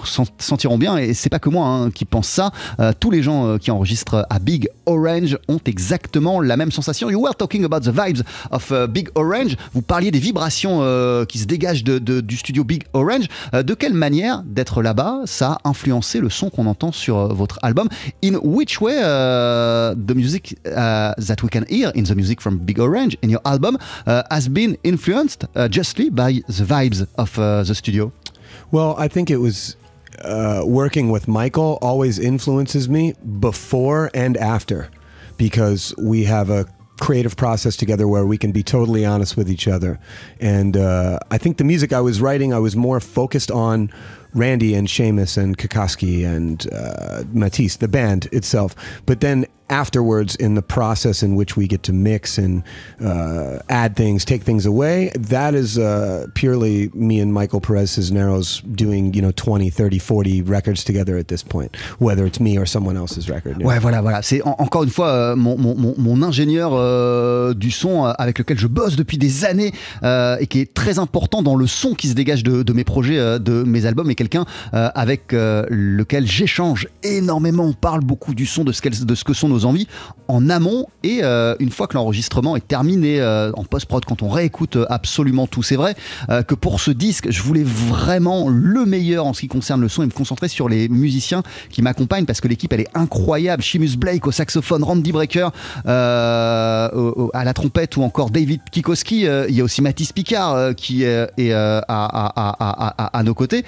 bien 0.78 0.98
et 0.98 1.14
c'est 1.14 1.30
pas 1.30 1.40
que 1.40 1.50
moi 1.50 1.68
hein, 1.68 1.92
qui 1.92 2.06
pense 2.06 2.28
ça. 2.28 2.52
tous 3.00 3.12
les 3.12 3.24
gens 3.24 3.58
qui 3.58 3.72
enregistrent 3.72 4.26
à 4.30 4.40
Big 4.40 4.70
Orange 4.86 5.38
ont 5.48 5.60
exactement 5.66 6.42
la 6.42 6.58
même 6.58 6.72
sensation. 6.72 7.10
You 7.10 7.22
were 7.22 7.36
talking 7.36 7.64
about 7.66 7.82
the 7.82 7.94
vibes 7.94 8.24
of 8.52 8.72
Big 8.90 9.10
Orange. 9.16 9.56
Vous 9.74 9.82
parliez 9.82 10.12
des 10.12 10.20
vibrations 10.20 10.80
qui 11.28 11.40
se 11.40 11.46
dégagent 11.46 11.84
du 11.84 12.38
studio 12.38 12.64
Big 12.64 12.84
Orange. 12.94 13.28
de 13.54 13.74
quelle 13.74 13.94
manière 13.94 14.44
d'être 14.44 14.82
là-bas 14.82 15.22
ça 15.26 15.60
a 15.64 15.70
influencé 15.70 16.20
le 16.20 16.30
son 16.30 16.50
qu'on 16.50 16.66
entend 16.68 16.92
sur 16.92 17.18
euh, 17.18 17.28
votre 17.34 17.60
album? 17.62 17.88
In 18.24 18.36
which 18.44 18.82
way 18.82 18.96
the 18.96 20.16
music 20.16 20.58
that 20.64 21.36
we 21.44 21.50
can 21.52 21.64
hear 21.70 21.92
in 21.96 22.04
the 22.04 22.13
music 22.16 22.42
from 22.42 22.60
Big 22.60 22.80
Orange 22.80 23.18
in 23.22 23.30
your 23.30 23.42
album 23.46 23.78
uh, 24.06 24.24
has 24.30 24.48
been 24.48 24.78
influenced 24.84 25.46
uh, 25.56 25.68
justly 25.68 26.10
by 26.10 26.34
the 26.48 26.64
vibes 26.64 27.08
of 27.16 27.38
uh, 27.38 27.64
the 27.64 27.76
studio? 27.76 28.12
Well, 28.72 28.96
I 28.98 29.08
think 29.08 29.30
it 29.30 29.38
was 29.38 29.76
uh, 30.20 30.64
working 30.66 31.10
with 31.10 31.28
Michael 31.28 31.78
always 31.82 32.20
influences 32.20 32.88
me 32.88 33.14
before 33.40 34.10
and 34.14 34.38
after 34.38 34.90
because 35.38 35.94
we 35.98 36.24
have 36.26 36.50
a 36.50 36.66
creative 37.00 37.36
process 37.36 37.76
together 37.76 38.08
where 38.08 38.26
we 38.26 38.38
can 38.38 38.52
be 38.52 38.64
totally 38.64 39.06
honest 39.06 39.36
with 39.36 39.50
each 39.50 39.68
other. 39.68 40.00
And 40.40 40.78
uh, 40.78 41.20
I 41.32 41.38
think 41.38 41.58
the 41.58 41.64
music 41.64 41.92
I 41.92 42.02
was 42.02 42.22
writing, 42.22 42.54
I 42.54 42.60
was 42.60 42.76
more 42.76 43.00
focused 43.00 43.52
on 43.52 43.92
Randy 44.34 44.74
and 44.74 44.88
Seamus 44.88 45.38
and 45.38 45.58
Kakaski 45.58 46.26
and 46.26 46.72
uh, 46.72 47.24
Matisse, 47.34 47.78
the 47.78 47.88
band 47.88 48.28
itself. 48.32 48.76
But 49.06 49.22
then 49.22 49.46
afterwards 49.74 50.36
in 50.36 50.54
the 50.54 50.62
process 50.62 51.24
in 51.24 51.36
which 51.36 51.58
we 51.58 51.68
get 51.68 51.82
to 51.84 51.94
mix 51.94 52.38
and 52.38 52.64
uh, 53.04 53.58
add 53.70 53.96
things, 53.96 54.24
take 54.24 54.44
things 54.44 54.66
away, 54.68 55.12
that 55.18 55.56
is 55.56 55.80
uh, 55.80 56.28
purely 56.36 56.90
me 56.94 57.20
and 57.20 57.34
Michael 57.34 57.60
Perez 57.60 57.90
Cisneros 57.92 58.62
doing, 58.62 59.14
you 59.16 59.22
know, 59.22 59.32
20, 59.32 59.72
30, 59.72 59.98
40 59.98 60.42
records 60.44 60.84
together 60.84 61.18
at 61.18 61.28
this 61.28 61.42
point, 61.42 61.76
whether 61.98 62.24
it's 62.26 62.40
me 62.40 62.58
or 62.58 62.68
someone 62.68 62.96
else's 62.96 63.30
record. 63.30 63.58
Ouais, 63.64 63.80
voilà, 63.80 64.02
voilà. 64.02 64.22
C'est 64.22 64.44
en, 64.44 64.56
encore 64.60 64.84
une 64.84 64.92
fois 64.92 65.10
euh, 65.10 65.36
mon, 65.36 65.58
mon, 65.58 65.96
mon, 65.98 66.22
ingénieur 66.22 66.72
euh, 66.74 67.54
du 67.56 67.72
son 67.72 68.06
euh, 68.06 68.12
avec 68.20 68.38
lequel 68.38 68.60
je 68.60 68.68
bosse 68.68 68.96
depuis 68.96 69.18
des 69.18 69.44
années 69.44 69.74
euh, 70.04 70.38
et 70.40 70.48
qui 70.48 70.60
est 70.60 70.74
très 70.74 71.00
important 71.00 71.42
dans 71.42 71.56
le 71.56 71.66
son 71.66 71.96
qui 71.96 72.08
se 72.08 72.14
dégage 72.14 72.44
de, 72.44 72.62
de 72.62 72.74
mes 72.74 72.84
projets, 72.84 73.40
de 73.40 73.64
mes 73.64 73.86
albums 73.88 74.10
et 74.12 74.16
quelqu'un 74.16 74.46
avec 74.72 75.32
lequel 75.32 76.28
j'échange 76.28 76.88
énormément. 77.02 77.64
On 77.64 77.74
parle 77.74 78.02
beaucoup 78.02 78.36
du 78.36 78.46
son, 78.46 78.64
de 78.64 78.72
ce, 78.72 79.04
de 79.04 79.16
ce 79.16 79.24
que 79.24 79.34
sont 79.34 79.50
nos 79.50 79.63
envies 79.66 79.88
en 80.28 80.50
amont 80.50 80.88
et 81.04 81.20
euh, 81.22 81.56
une 81.60 81.72
fois 81.72 81.88
que 81.88 81.96
l'enregistrement 81.96 82.56
est 82.56 82.68
terminé 82.68 83.20
euh, 83.20 83.52
en 83.56 83.64
post-prod, 83.64 84.06
quand 84.06 84.24
on 84.24 84.30
réécoute 84.30 84.78
euh, 84.78 84.86
absolument 84.90 85.48
tout, 85.48 85.64
c'est 85.64 85.76
vrai 85.76 85.96
que 86.48 86.56
pour 86.56 86.80
ce 86.80 86.92
disque, 86.92 87.30
je 87.30 87.42
voulais 87.42 87.64
vraiment 87.64 88.48
le 88.50 88.86
meilleur 88.86 89.26
en 89.26 89.34
ce 89.34 89.42
qui 89.42 89.48
concerne 89.48 89.82
le 89.82 89.90
son 89.90 90.04
et 90.04 90.06
me 90.06 90.12
concentrer 90.12 90.48
sur 90.48 90.70
les 90.70 90.88
musiciens 90.90 91.44
qui 91.70 91.82
m'accompagnent 91.82 92.26
parce 92.26 92.42
que 92.42 92.48
l'équipe 92.48 92.72
elle 92.74 92.82
est 92.82 92.96
incroyable. 92.96 93.62
Shimus 93.62 93.98
Blake 93.98 94.26
au 94.26 94.32
saxophone, 94.32 94.84
Randy 94.84 95.12
Breaker 95.12 95.50
à 95.86 96.92
la 97.44 97.54
trompette 97.54 97.98
ou 97.98 98.04
encore 98.04 98.30
David 98.30 98.62
Kikoski. 98.72 99.22
il 99.22 99.56
y 99.56 99.62
a 99.62 99.64
aussi 99.64 99.82
Mathis 99.82 100.12
Picard 100.12 100.76
qui 100.76 101.04
est 101.04 101.54
à, 101.88 103.22
nos 103.24 103.34
côtés 103.34 103.64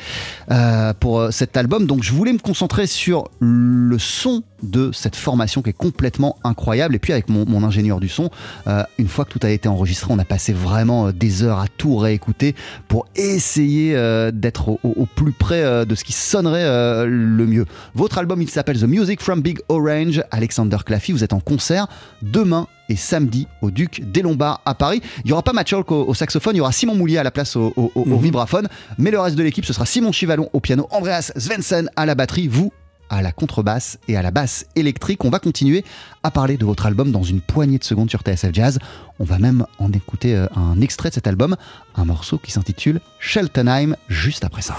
pour 0.99 1.27
cet 1.31 1.57
album. 1.57 1.85
Donc 1.85 2.03
je 2.03 2.13
voulais 2.13 2.33
me 2.33 2.39
concentrer 2.39 2.87
sur 2.87 3.29
le 3.39 3.99
son 3.99 4.43
de 4.63 4.91
cette 4.93 5.15
formation 5.15 5.61
qui 5.61 5.69
est 5.69 5.73
complètement 5.73 6.37
incroyable. 6.43 6.95
Et 6.95 6.99
puis 6.99 7.13
avec 7.13 7.29
mon, 7.29 7.63
ingénieur 7.63 7.99
du 7.99 8.09
son, 8.09 8.29
euh, 8.67 8.83
une 8.97 9.07
fois 9.07 9.25
que 9.25 9.31
tout 9.31 9.39
a 9.43 9.49
été 9.49 9.67
enregistré, 9.67 10.13
on 10.13 10.19
a 10.19 10.25
passé 10.25 10.53
vraiment 10.53 11.07
euh, 11.07 11.11
des 11.11 11.43
heures 11.43 11.59
à 11.59 11.67
tout 11.67 11.95
réécouter 11.97 12.55
pour 12.87 13.07
essayer 13.15 13.95
euh, 13.95 14.31
d'être 14.31 14.77
au, 14.83 15.07
plus 15.15 15.31
près 15.31 15.85
de 15.85 15.95
ce 15.95 16.03
qui 16.03 16.13
sonnerait 16.13 17.05
le 17.05 17.45
mieux. 17.45 17.65
Votre 17.93 18.17
album, 18.17 18.41
il 18.41 18.49
s'appelle 18.49 18.79
The 18.79 18.83
Music 18.83 19.21
from 19.21 19.41
Big 19.41 19.59
Orange. 19.69 20.23
Alexander 20.31 20.77
Claffy, 20.85 21.11
vous 21.11 21.23
êtes 21.23 21.33
en 21.33 21.39
concert 21.39 21.87
demain 22.21 22.67
et 22.89 22.95
samedi 22.95 23.47
au 23.61 23.71
Duc 23.71 24.01
des 24.11 24.21
Lombards 24.21 24.61
à 24.65 24.75
Paris. 24.75 25.01
Il 25.19 25.27
n'y 25.27 25.31
aura 25.31 25.43
pas 25.43 25.53
Matt 25.53 25.71
au, 25.73 26.13
saxophone, 26.13 26.55
il 26.55 26.59
y 26.59 26.61
aura 26.61 26.71
Simon 26.71 26.95
Moulier 26.95 27.17
à 27.17 27.23
la 27.23 27.31
place 27.31 27.55
au, 27.55 27.73
mhm. 27.95 28.17
vibraphone, 28.19 28.67
mais 28.97 29.11
le 29.11 29.19
reste 29.19 29.35
de 29.35 29.43
l'équipe, 29.43 29.65
ce 29.65 29.73
sera 29.73 29.85
Simon 29.85 30.11
Chivalon 30.11 30.49
au 30.53 30.59
piano, 30.59 30.87
Andreas 30.91 31.31
Svensson 31.35 31.87
à 31.95 32.05
la 32.05 32.15
batterie, 32.15 32.47
vous 32.47 32.71
à 33.09 33.21
la 33.21 33.31
contrebasse 33.31 33.97
et 34.07 34.17
à 34.17 34.21
la 34.21 34.31
basse 34.31 34.65
électrique. 34.75 35.23
On 35.25 35.29
va 35.29 35.39
continuer 35.39 35.83
à 36.23 36.31
parler 36.31 36.57
de 36.57 36.65
votre 36.65 36.85
album 36.85 37.11
dans 37.11 37.23
une 37.23 37.41
poignée 37.41 37.77
de 37.77 37.83
secondes 37.83 38.09
sur 38.09 38.21
TSF 38.21 38.53
Jazz. 38.53 38.79
On 39.19 39.23
va 39.23 39.39
même 39.39 39.65
en 39.79 39.91
écouter 39.91 40.35
euh, 40.35 40.47
un 40.55 40.81
extrait 40.81 41.09
de 41.09 41.15
cet 41.15 41.27
album, 41.27 41.55
un 41.95 42.05
morceau 42.05 42.37
qui 42.37 42.51
s'intitule 42.51 43.01
Sheltenheim, 43.19 43.95
juste 44.07 44.43
après 44.43 44.61
ça. 44.61 44.75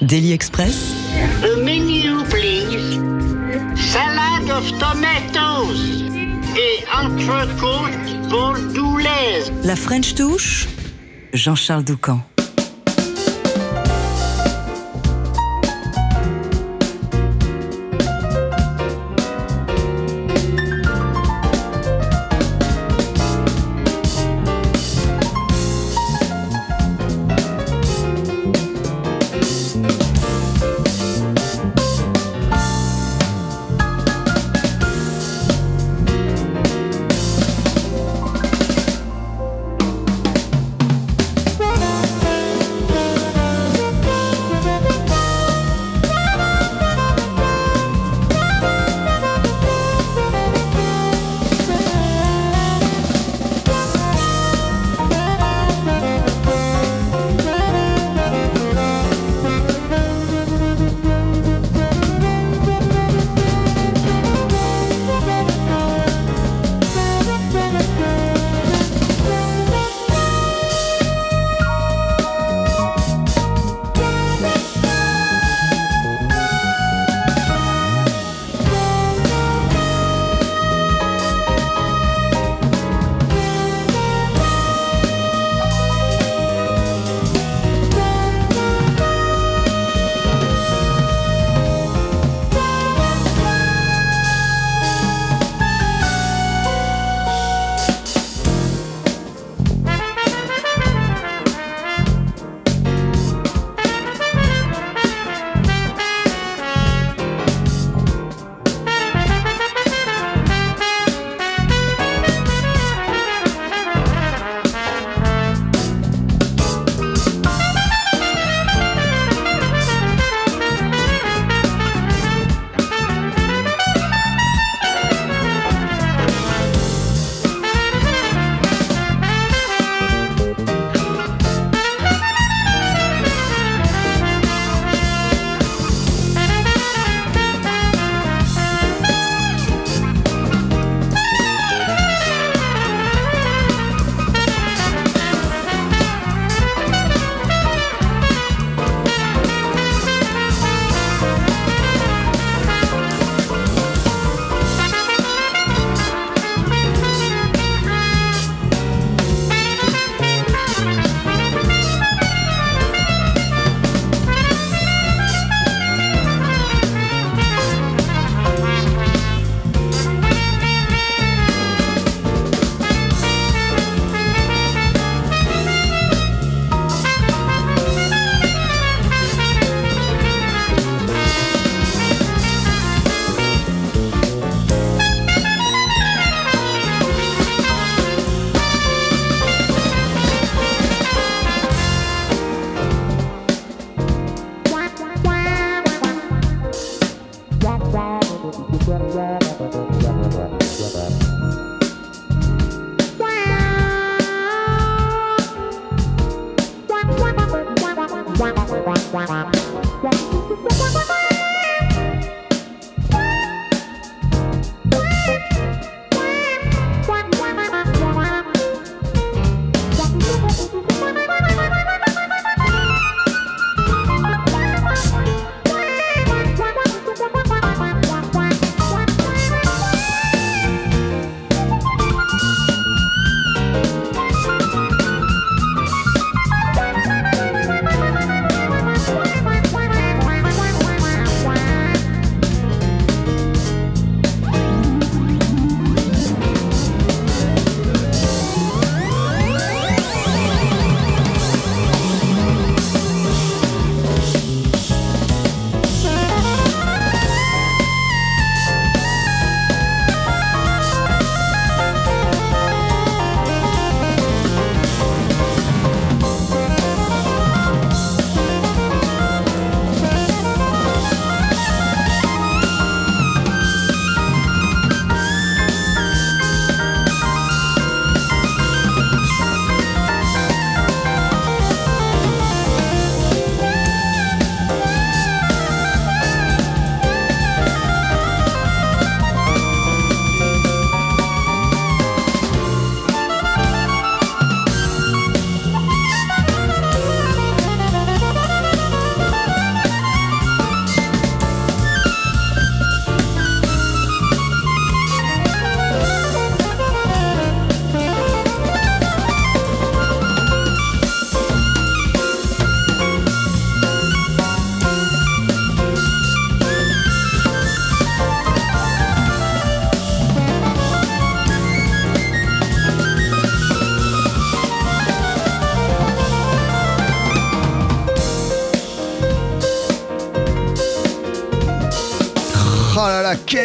Daily 0.00 0.32
Express. 0.32 0.94
A 1.42 1.62
menu, 1.62 2.24
please. 2.28 2.98
Salad 3.76 4.50
of 4.50 4.66
tomatoes 4.78 6.04
et 6.56 6.84
entrecôte 6.94 8.30
bordoulaise. 8.30 9.52
La 9.64 9.76
French 9.76 10.14
touche, 10.14 10.68
Jean-Charles 11.32 11.84
Doucan. 11.84 12.22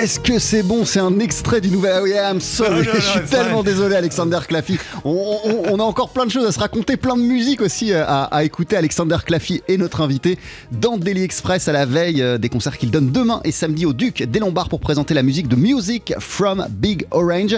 Qu'est-ce 0.05 0.19
que 0.19 0.37
c'est 0.37 0.61
bon? 0.61 0.85
C'est 0.85 0.99
un 0.99 1.17
extrait 1.17 1.59
du 1.59 1.71
nouvel. 1.71 1.91
Ah 1.95 2.01
oui, 2.03 2.11
I'm 2.11 2.39
sorry. 2.39 2.85
Non, 2.85 2.93
non, 2.93 2.99
Je 2.99 2.99
suis 3.01 3.19
tellement 3.21 3.63
désolé, 3.63 3.95
Alexander 3.95 4.37
Claffy. 4.47 4.77
On, 5.03 5.39
on- 5.43 5.63
on 5.73 5.79
a 5.79 5.83
encore 5.83 6.09
plein 6.11 6.27
de 6.27 6.31
choses 6.31 6.45
à 6.45 6.51
se 6.51 6.59
raconter, 6.59 6.95
plein 6.95 7.15
de 7.15 7.23
musique 7.23 7.59
aussi 7.59 7.91
euh, 7.91 8.03
à, 8.05 8.25
à 8.25 8.43
écouter. 8.43 8.77
Alexander 8.77 9.17
Claffy 9.25 9.63
est 9.67 9.77
notre 9.77 10.01
invité 10.01 10.37
dans 10.71 10.97
Daily 10.97 11.23
Express 11.23 11.67
à 11.67 11.71
la 11.71 11.87
veille 11.87 12.21
euh, 12.21 12.37
des 12.37 12.49
concerts 12.49 12.77
qu'il 12.77 12.91
donne 12.91 13.11
demain 13.11 13.41
et 13.45 13.51
samedi 13.51 13.87
au 13.87 13.93
Duc 13.93 14.21
des 14.21 14.37
Lombards 14.39 14.69
pour 14.69 14.79
présenter 14.79 15.15
la 15.15 15.23
musique 15.23 15.47
de 15.47 15.55
Music 15.55 16.13
from 16.19 16.67
Big 16.69 17.07
Orange. 17.09 17.57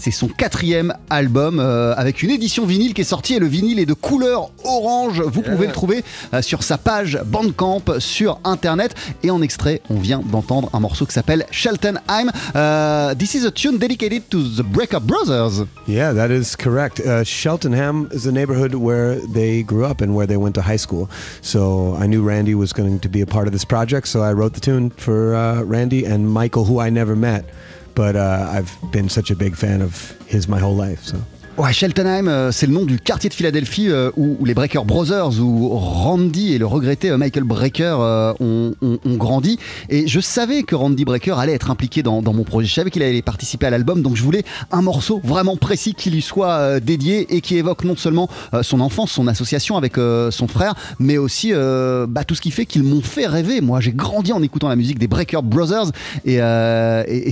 C'est 0.00 0.12
son 0.12 0.28
quatrième 0.28 0.94
album 1.10 1.58
euh, 1.58 1.92
avec 1.96 2.22
une 2.22 2.30
édition 2.30 2.64
vinyle 2.64 2.94
qui 2.94 3.00
est 3.00 3.04
sortie 3.04 3.34
et 3.34 3.40
le 3.40 3.46
vinyle 3.46 3.80
est 3.80 3.86
de 3.86 3.94
couleur 3.94 4.50
orange. 4.62 5.20
Vous 5.20 5.42
pouvez 5.42 5.66
le 5.66 5.72
trouver 5.72 6.04
euh, 6.32 6.40
sur 6.40 6.62
sa 6.62 6.78
page 6.78 7.18
Bandcamp 7.26 7.82
sur 7.98 8.38
internet. 8.44 8.94
Et 9.24 9.30
en 9.32 9.42
extrait, 9.42 9.82
on 9.90 9.98
vient 9.98 10.20
d'entendre 10.20 10.70
un 10.72 10.78
morceau 10.78 11.04
qui 11.04 11.12
s'appelle 11.12 11.46
Sheltenheim. 11.50 12.30
Euh, 12.54 13.14
this 13.16 13.34
is 13.34 13.44
a 13.44 13.50
tune 13.50 13.78
dedicated 13.78 14.28
to 14.28 14.38
the 14.40 14.62
Breakup 14.62 15.02
Brothers. 15.02 15.66
Yeah, 15.88 16.12
that 16.14 16.30
is 16.30 16.54
correct. 16.56 17.00
Uh, 17.00 17.24
Sheltonham 17.24 18.08
is 18.12 18.28
a 18.28 18.32
neighborhood 18.32 18.76
where 18.76 19.16
they 19.16 19.64
grew 19.64 19.84
up 19.84 20.00
and 20.00 20.14
where 20.14 20.28
they 20.28 20.36
went 20.36 20.54
to 20.54 20.62
high 20.62 20.78
school. 20.78 21.10
So 21.42 21.96
I 21.98 22.06
knew 22.06 22.22
Randy 22.22 22.54
was 22.54 22.72
going 22.72 23.00
to 23.00 23.08
be 23.08 23.20
a 23.20 23.26
part 23.26 23.48
of 23.48 23.52
this 23.52 23.64
project, 23.64 24.06
so 24.06 24.22
I 24.22 24.32
wrote 24.32 24.54
the 24.54 24.60
tune 24.60 24.90
for 24.90 25.34
uh, 25.34 25.62
Randy 25.64 26.04
and 26.04 26.30
Michael, 26.30 26.64
who 26.66 26.78
I 26.78 26.88
never 26.88 27.16
met, 27.16 27.44
but 27.98 28.14
uh, 28.14 28.48
I've 28.48 28.78
been 28.92 29.08
such 29.08 29.32
a 29.32 29.34
big 29.34 29.56
fan 29.56 29.82
of 29.82 30.12
his 30.28 30.46
my 30.46 30.60
whole 30.60 30.76
life. 30.76 31.02
So. 31.02 31.20
Ouais, 31.58 31.72
Sheltenheim, 31.72 32.28
euh, 32.28 32.52
c'est 32.52 32.68
le 32.68 32.72
nom 32.72 32.84
du 32.84 33.00
quartier 33.00 33.28
de 33.28 33.34
Philadelphie 33.34 33.88
euh, 33.88 34.12
où, 34.16 34.44
les 34.44 34.54
Breaker 34.54 34.82
Brothers, 34.84 35.40
où 35.40 35.70
Randy 35.70 36.54
et 36.54 36.58
le 36.58 36.66
regretté 36.66 37.10
euh, 37.10 37.18
Michael 37.18 37.42
Breaker 37.42 37.96
ont, 38.38 38.74
grandi. 39.04 39.58
Et 39.88 40.06
je 40.06 40.20
savais 40.20 40.62
que 40.62 40.76
Randy 40.76 41.04
Breaker 41.04 41.32
allait 41.32 41.54
être 41.54 41.72
impliqué 41.72 42.04
dans, 42.04 42.22
mon 42.22 42.44
projet. 42.44 42.68
Je 42.68 42.74
savais 42.74 42.90
qu'il 42.92 43.02
allait 43.02 43.22
participer 43.22 43.66
à 43.66 43.70
l'album, 43.70 44.02
donc 44.02 44.14
je 44.14 44.22
voulais 44.22 44.44
un 44.70 44.82
morceau 44.82 45.20
vraiment 45.24 45.56
précis 45.56 45.94
qui 45.94 46.10
lui 46.10 46.22
soit 46.22 46.78
dédié 46.78 47.34
et 47.34 47.40
qui 47.40 47.56
évoque 47.56 47.82
non 47.82 47.96
seulement 47.96 48.28
son 48.62 48.80
enfance, 48.80 49.10
son 49.10 49.26
association 49.26 49.76
avec 49.76 49.94
son 49.96 50.46
frère, 50.46 50.74
mais 51.00 51.18
aussi 51.18 51.52
bah, 51.52 52.22
tout 52.24 52.36
ce 52.36 52.40
qui 52.40 52.52
fait 52.52 52.66
qu'ils 52.66 52.84
m'ont 52.84 53.02
fait 53.02 53.26
rêver. 53.26 53.60
Moi, 53.60 53.80
j'ai 53.80 53.92
grandi 53.92 54.32
en 54.32 54.42
écoutant 54.42 54.68
la 54.68 54.76
musique 54.76 55.00
des 55.00 55.08
Breaker 55.08 55.40
Brothers 55.42 55.90
et, 56.24 56.38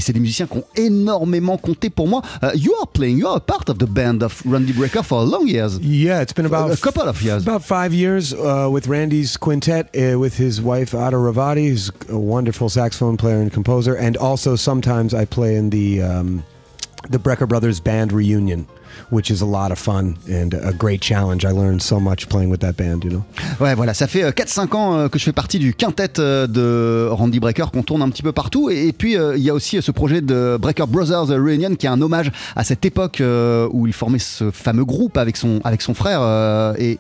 c'est 0.01 0.13
des 0.13 0.21
musiciens 0.21 0.47
qui 0.47 0.59
ont 0.59 0.65
énormément 0.75 1.59
compté 1.59 1.91
pour 1.91 2.09
moi. 2.09 2.23
You 2.55 2.73
are 2.81 2.89
playing, 2.89 3.19
you 3.19 3.29
are 3.29 3.37
a 3.37 3.41
part 3.41 3.65
of 3.69 3.79
the 3.79 3.89
band 3.89 4.16
of 4.23 4.45
Randy 4.45 4.73
Breaker 4.73 5.03
for 5.03 5.21
a 5.21 5.25
long 5.25 5.47
years. 5.47 5.79
Yeah, 5.79 6.21
it's 6.21 6.33
been 6.33 6.47
about 6.47 6.71
A 6.71 6.81
couple 6.81 7.03
of 7.03 7.21
years. 7.23 7.43
About 7.43 7.65
five 7.65 7.93
years 7.93 8.33
uh, 8.33 8.69
with 8.71 8.87
Randy's 8.89 9.37
quintet, 9.37 9.95
uh, 9.97 10.19
with 10.19 10.37
his 10.37 10.61
wife 10.61 10.95
Ada 10.95 11.17
Ravati, 11.17 11.69
who's 11.69 11.91
a 12.09 12.19
wonderful 12.19 12.69
saxophone 12.69 13.17
player 13.17 13.41
and 13.41 13.53
composer, 13.53 13.95
and 13.95 14.17
also 14.17 14.57
sometimes 14.57 15.15
I 15.15 15.25
play 15.25 15.57
in 15.57 15.71
the 15.71 16.03
um, 16.03 16.45
the 17.09 17.19
Brecker 17.19 17.49
Brothers 17.49 17.81
band 17.81 18.13
reunion, 18.13 18.67
which 19.11 19.31
is 19.31 19.43
a 19.43 19.47
lot 19.47 19.71
of 19.71 19.79
fun 19.79 20.15
and 20.31 20.51
a 20.63 20.73
great 20.73 21.01
challenge. 21.03 21.45
I 21.45 21.51
learned 21.53 21.81
so 21.83 22.01
much 22.01 22.29
playing 22.29 22.51
with 22.51 22.61
that 22.61 22.73
band. 22.73 23.05
You 23.05 23.11
know. 23.11 23.25
Ouais, 23.61 23.75
voilà, 23.75 23.95
ça 23.95 24.07
fait 24.07 24.23
euh, 24.25 24.31
4-5 24.31 24.75
ans 24.77 24.95
euh, 24.97 25.09
que 25.09 25.19
je 25.19 25.25
fais 25.25 25.33
partie 25.33 25.59
du 25.59 25.75
quintet 25.75 26.19
euh, 26.19 26.47
de 26.47 27.09
Randy 27.11 27.41
Brecker 27.41 27.67
qu'on 27.73 27.83
tourne 27.83 28.03
un 28.03 28.09
petit 28.11 28.23
peu 28.23 28.33
partout. 28.33 28.71
Et, 28.71 28.93
puis, 28.93 29.17
euh, 29.17 29.37
il 29.37 29.43
y 29.43 29.51
a 29.51 29.55
aussi 29.55 29.79
euh, 29.79 29.81
ce 29.81 29.91
projet 29.91 30.21
de 30.21 30.59
Brecker 30.61 30.87
Brothers 30.87 31.29
Reunion 31.29 31.75
qui 31.77 31.87
est 31.87 31.91
un 31.91 32.01
hommage 32.01 32.31
à 32.55 32.65
cette 32.65 32.85
époque 32.85 33.21
euh, 33.21 33.69
où 33.73 33.87
il 33.87 33.93
formait 33.93 34.19
ce 34.19 34.51
fameux 34.51 34.85
groupe 34.85 35.17
avec 35.17 35.37
son, 35.37 35.61
avec 35.65 35.83
son 35.83 35.95
frère. 35.95 36.21
euh, 36.23 36.75
et 36.79 36.97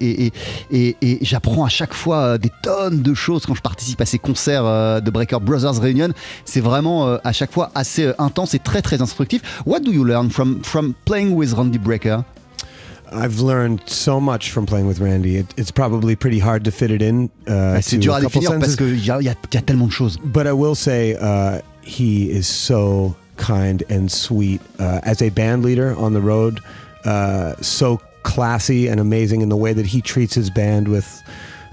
et, 0.70 1.18
j'apprends 1.22 1.64
à 1.64 1.68
chaque 1.68 1.94
fois 1.94 2.18
euh, 2.18 2.38
des 2.38 2.50
tonnes 2.62 3.02
de 3.02 3.14
choses 3.14 3.46
quand 3.46 3.54
je 3.54 3.62
participe 3.62 4.00
à 4.00 4.06
ces 4.06 4.18
concerts 4.18 4.64
euh, 4.64 5.00
de 5.00 5.10
Brecker 5.10 5.40
Brothers 5.40 5.80
Reunion. 5.80 6.08
C'est 6.44 6.60
vraiment 6.60 7.06
euh, 7.08 7.18
à 7.24 7.32
chaque 7.32 7.52
fois 7.52 7.70
assez 7.74 8.04
euh, 8.04 8.12
intense 8.18 8.54
et 8.54 8.58
très 8.58 8.82
très 8.82 9.00
instructif. 9.02 9.42
What 9.66 9.80
do 9.80 9.92
you 9.92 10.04
learn 10.04 10.30
from, 10.30 10.62
from 10.62 10.94
playing 11.04 11.32
with 11.32 11.52
Randy 11.54 11.78
Brecker? 11.78 11.95
I've 13.12 13.40
learned 13.40 13.82
so 13.86 14.20
much 14.20 14.50
from 14.50 14.66
playing 14.66 14.86
with 14.86 14.98
Randy. 14.98 15.36
It, 15.36 15.46
it's 15.56 15.70
probably 15.70 16.16
pretty 16.16 16.40
hard 16.40 16.64
to 16.64 16.72
fit 16.72 16.90
it 16.90 17.02
in. 17.02 17.30
Uh, 17.46 17.80
C'est 17.80 17.98
dur 17.98 18.14
à 18.14 18.20
définir 18.20 18.58
parce 18.58 18.76
qu'il 18.76 18.96
y 18.96 19.08
y 19.08 19.24
y 19.24 19.28
a 19.28 19.62
tellement 19.62 19.86
de 19.86 19.92
choses. 19.92 20.18
But 20.24 20.46
I 20.46 20.52
will 20.52 20.74
say 20.74 21.16
uh, 21.20 21.60
he 21.82 22.30
is 22.30 22.46
so 22.48 23.14
kind 23.36 23.84
and 23.88 24.10
sweet 24.10 24.60
uh, 24.80 25.00
as 25.04 25.22
a 25.22 25.30
band 25.30 25.64
leader 25.64 25.94
on 25.96 26.14
the 26.14 26.20
road. 26.20 26.60
Uh, 27.04 27.54
so 27.60 28.00
classy 28.24 28.88
and 28.88 28.98
amazing 28.98 29.40
in 29.40 29.48
the 29.48 29.56
way 29.56 29.72
that 29.72 29.86
he 29.86 30.00
treats 30.00 30.34
his 30.34 30.50
band 30.50 30.88
with 30.88 31.22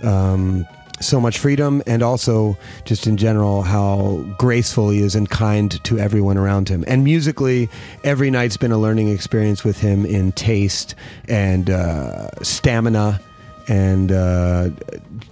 um, 0.04 0.68
so 1.04 1.20
much 1.20 1.40
freedom, 1.40 1.82
and 1.86 2.02
also 2.02 2.58
just 2.86 3.08
in 3.08 3.18
general 3.18 3.62
how 3.62 4.26
graceful 4.38 4.90
he 4.90 5.02
is 5.02 5.16
and 5.16 5.30
kind 5.30 5.84
to 5.84 6.00
everyone 6.00 6.38
around 6.38 6.70
him. 6.70 6.84
And 6.88 7.04
musically, 7.04 7.70
every 8.04 8.32
night's 8.32 8.58
been 8.58 8.72
a 8.72 8.78
learning 8.78 9.10
experience 9.10 9.64
with 9.64 9.80
him 9.80 10.06
in 10.06 10.32
taste 10.32 10.96
and 11.28 11.70
uh, 11.70 12.30
stamina, 12.42 13.20
and 13.68 14.12
uh, 14.12 14.70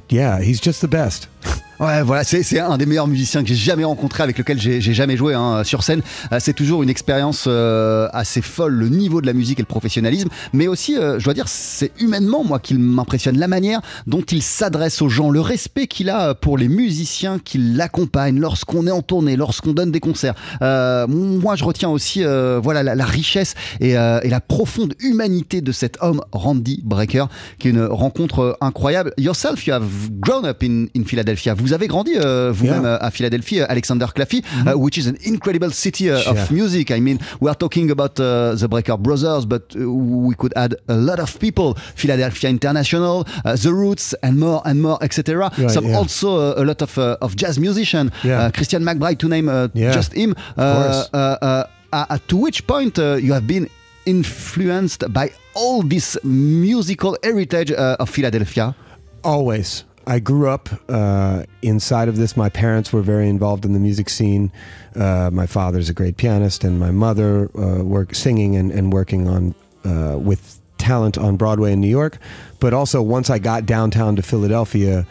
yeah, 0.10 0.42
he's 0.42 0.60
just 0.60 0.82
the 0.82 0.88
best. 0.88 1.28
Ouais, 1.82 2.04
voilà, 2.04 2.24
c'est 2.24 2.60
un 2.60 2.78
des 2.78 2.86
meilleurs 2.86 3.08
musiciens 3.08 3.42
que 3.42 3.50
j'ai 3.50 3.56
jamais 3.56 3.84
rencontré, 3.84 4.22
avec 4.22 4.38
lequel 4.38 4.62
j'ai 4.62 4.80
jamais 4.94 5.18
joué 5.18 5.34
hein, 5.34 5.64
sur 5.64 5.82
scène. 5.82 6.04
Euh, 6.32 6.38
C'est 6.40 6.54
toujours 6.54 6.84
une 6.84 6.92
expérience 6.92 7.46
euh, 7.48 8.08
assez 8.14 8.44
folle, 8.44 8.74
le 8.74 8.88
niveau 8.90 9.20
de 9.20 9.26
la 9.26 9.34
musique 9.34 9.58
et 9.58 9.64
le 9.64 9.68
professionnalisme, 9.68 10.30
mais 10.54 10.68
aussi, 10.68 10.96
euh, 10.96 11.18
je 11.18 11.24
dois 11.24 11.34
dire, 11.34 11.48
c'est 11.48 11.92
humainement 12.00 12.44
moi 12.44 12.60
qui 12.60 12.76
m'impressionne 12.76 13.40
la 13.40 13.48
manière 13.48 13.82
dont 14.06 14.22
il 14.22 14.44
s'adresse 14.44 15.02
aux 15.02 15.10
gens, 15.10 15.32
le 15.32 15.42
respect 15.42 15.88
qu'il 15.88 16.12
a 16.12 16.36
pour 16.36 16.60
les 16.60 16.68
musiciens 16.68 17.40
qui 17.40 17.58
l'accompagnent 17.58 18.40
lorsqu'on 18.40 18.86
est 18.86 18.92
en 18.92 19.02
tournée, 19.02 19.36
lorsqu'on 19.36 19.74
donne 19.74 19.92
des 19.92 20.00
concerts. 20.00 20.36
Euh, 20.62 21.08
moi, 21.08 21.56
je 21.56 21.64
retiens 21.64 21.90
aussi, 21.90 22.24
euh, 22.24 22.60
voilà, 22.62 22.84
la, 22.84 23.06
richesse 23.06 23.56
et, 23.80 23.98
euh, 23.98 24.20
et 24.22 24.30
la 24.30 24.40
profonde 24.40 24.94
humanité 25.00 25.62
de 25.62 25.72
cet 25.72 25.98
homme, 26.02 26.22
Randy 26.32 26.82
Brecker, 26.84 27.26
qui 27.58 27.70
est 27.70 27.72
une 27.72 27.86
rencontre 27.86 28.40
euh, 28.40 28.54
incroyable. 28.62 29.14
Yourself, 29.18 29.66
you 29.66 29.74
have 29.74 30.12
grown 30.20 30.46
up 30.46 30.62
in, 30.62 30.86
in 30.96 31.06
Philadelphia. 31.06 31.56
Avez 31.74 31.88
grandi 31.88 32.14
euh, 32.16 32.52
vous-même 32.52 32.84
Yeah. 32.84 32.96
euh, 32.96 33.08
à 33.08 33.12
Philadelphie, 33.12 33.60
euh, 33.62 33.66
Alexander 33.70 34.06
Claffey, 34.14 34.42
uh, 34.66 34.74
which 34.76 34.98
is 34.98 35.08
an 35.08 35.16
incredible 35.26 35.72
city 35.72 36.10
uh, 36.10 36.20
of 36.28 36.52
music. 36.52 36.92
I 36.92 37.00
mean, 37.00 37.18
we 37.42 37.50
are 37.50 37.56
talking 37.56 37.90
about 37.92 38.20
uh, 38.20 38.56
the 38.56 38.68
Brecker 38.68 38.98
Brothers, 38.98 39.46
but 39.46 39.76
uh, 39.76 39.80
we 39.90 40.36
could 40.36 40.54
add 40.56 40.76
a 40.88 40.96
lot 40.96 41.20
of 41.20 41.38
people. 41.40 41.76
Philadelphia 41.96 42.50
International, 42.50 43.24
The 43.44 43.72
Roots, 43.74 44.16
and 44.24 44.38
more 44.40 44.62
and 44.66 44.82
more, 44.82 44.98
etc. 45.02 45.52
Right, 45.58 45.70
Some 45.72 45.88
yeah. 45.88 45.98
also 45.98 46.54
a 46.56 46.64
lot 46.64 46.82
of 46.82 46.98
uh, 46.98 47.18
of 47.22 47.36
jazz 47.36 47.58
musicians. 47.60 48.12
Uh, 48.24 48.50
Christian 48.54 48.84
McBride, 48.84 49.18
to 49.20 49.28
name 49.28 49.50
uh, 49.50 49.68
just 49.74 50.14
him. 50.14 50.36
uh, 50.58 51.64
to 52.28 52.38
which 52.38 52.66
point 52.68 52.98
uh, 53.00 53.16
you 53.16 53.34
have 53.34 53.46
been 53.48 53.68
influenced 54.06 55.04
by 55.14 55.30
all 55.54 55.82
this 55.84 56.18
musical 56.24 57.18
heritage 57.24 57.72
uh, 57.72 57.98
of 58.00 58.10
Philadelphia? 58.10 58.74
Always. 59.24 59.84
I 60.08 60.20
grew 60.20 60.50
up 60.50 60.70
uh, 60.90 61.44
inside 61.62 62.08
of 62.08 62.18
this. 62.18 62.36
My 62.36 62.50
parents 62.50 62.92
were 62.92 63.02
very 63.02 63.30
involved 63.30 63.66
in 63.66 63.74
the 63.74 63.80
music 63.80 64.10
scene. 64.10 64.52
Uh, 64.96 65.30
my 65.32 65.46
father's 65.46 65.90
a 65.90 65.94
great 65.94 66.18
pianist, 66.18 66.64
and 66.64 66.80
my 66.80 66.92
mother 66.92 67.50
uh, 67.58 67.84
work 67.84 68.16
singing 68.16 68.56
and, 68.56 68.72
and 68.72 68.92
working 68.92 69.28
on 69.28 69.56
uh, 69.86 70.18
with 70.18 70.60
talent 70.78 71.18
on 71.18 71.38
Broadway 71.38 71.72
in 71.72 71.80
New 71.80 71.88
York. 71.90 72.18
But 72.60 72.74
also, 72.74 73.02
once 73.02 73.30
I 73.30 73.40
got 73.40 73.66
downtown 73.66 74.16
to 74.16 74.22
Philadelphia, 74.22 75.06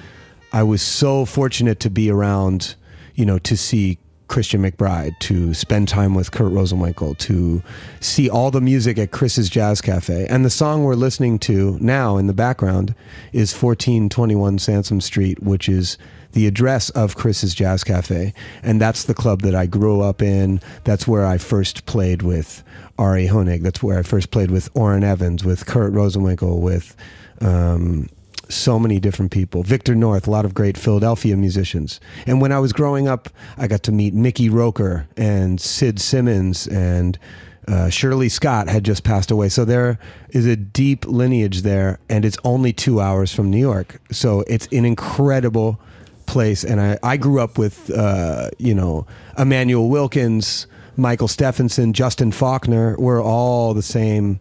I 0.52 0.62
was 0.64 0.82
so 0.82 1.24
fortunate 1.24 1.80
to 1.80 1.90
be 1.90 2.10
around, 2.10 2.74
you 3.14 3.24
know, 3.24 3.38
to 3.38 3.56
see 3.56 3.98
Christian 4.30 4.62
McBride, 4.62 5.18
to 5.18 5.52
spend 5.54 5.88
time 5.88 6.14
with 6.14 6.30
Kurt 6.30 6.52
Rosenwinkel, 6.52 7.18
to 7.18 7.62
see 7.98 8.30
all 8.30 8.52
the 8.52 8.60
music 8.60 8.96
at 8.96 9.10
Chris's 9.10 9.50
Jazz 9.50 9.80
Cafe. 9.80 10.24
And 10.30 10.44
the 10.44 10.50
song 10.50 10.84
we're 10.84 10.94
listening 10.94 11.40
to 11.40 11.76
now 11.80 12.16
in 12.16 12.28
the 12.28 12.32
background 12.32 12.94
is 13.32 13.52
1421 13.52 14.60
Sansom 14.60 15.00
Street, 15.00 15.42
which 15.42 15.68
is 15.68 15.98
the 16.30 16.46
address 16.46 16.90
of 16.90 17.16
Chris's 17.16 17.54
Jazz 17.56 17.82
Cafe. 17.82 18.32
And 18.62 18.80
that's 18.80 19.04
the 19.04 19.14
club 19.14 19.42
that 19.42 19.56
I 19.56 19.66
grew 19.66 20.00
up 20.00 20.22
in. 20.22 20.60
That's 20.84 21.08
where 21.08 21.26
I 21.26 21.36
first 21.36 21.86
played 21.86 22.22
with 22.22 22.62
Ari 22.98 23.26
Honig. 23.26 23.62
That's 23.62 23.82
where 23.82 23.98
I 23.98 24.02
first 24.02 24.30
played 24.30 24.52
with 24.52 24.68
Orrin 24.76 25.02
Evans, 25.02 25.44
with 25.44 25.66
Kurt 25.66 25.92
Rosenwinkel, 25.92 26.60
with 26.60 26.94
um, 27.40 28.08
so 28.50 28.78
many 28.78 29.00
different 29.00 29.30
people. 29.30 29.62
Victor 29.62 29.94
North, 29.94 30.26
a 30.26 30.30
lot 30.30 30.44
of 30.44 30.54
great 30.54 30.76
Philadelphia 30.76 31.36
musicians. 31.36 32.00
And 32.26 32.40
when 32.40 32.52
I 32.52 32.58
was 32.58 32.72
growing 32.72 33.08
up, 33.08 33.28
I 33.56 33.66
got 33.66 33.82
to 33.84 33.92
meet 33.92 34.14
Mickey 34.14 34.48
Roker 34.48 35.08
and 35.16 35.60
Sid 35.60 36.00
Simmons 36.00 36.66
and 36.66 37.18
uh, 37.68 37.88
Shirley 37.88 38.28
Scott 38.28 38.68
had 38.68 38.84
just 38.84 39.04
passed 39.04 39.30
away. 39.30 39.48
So 39.48 39.64
there 39.64 39.98
is 40.30 40.46
a 40.46 40.56
deep 40.56 41.06
lineage 41.06 41.62
there, 41.62 42.00
and 42.08 42.24
it's 42.24 42.38
only 42.42 42.72
two 42.72 43.00
hours 43.00 43.32
from 43.32 43.50
New 43.50 43.58
York. 43.58 44.00
So 44.10 44.40
it's 44.48 44.66
an 44.72 44.84
incredible 44.84 45.80
place. 46.26 46.64
And 46.64 46.80
I, 46.80 46.98
I 47.02 47.16
grew 47.16 47.40
up 47.40 47.58
with, 47.58 47.90
uh, 47.90 48.50
you 48.58 48.74
know, 48.74 49.06
Emmanuel 49.38 49.88
Wilkins, 49.88 50.66
Michael 50.96 51.28
Stephenson, 51.28 51.92
Justin 51.92 52.32
Faulkner. 52.32 52.96
We're 52.98 53.22
all 53.22 53.74
the 53.74 53.82
same 53.82 54.40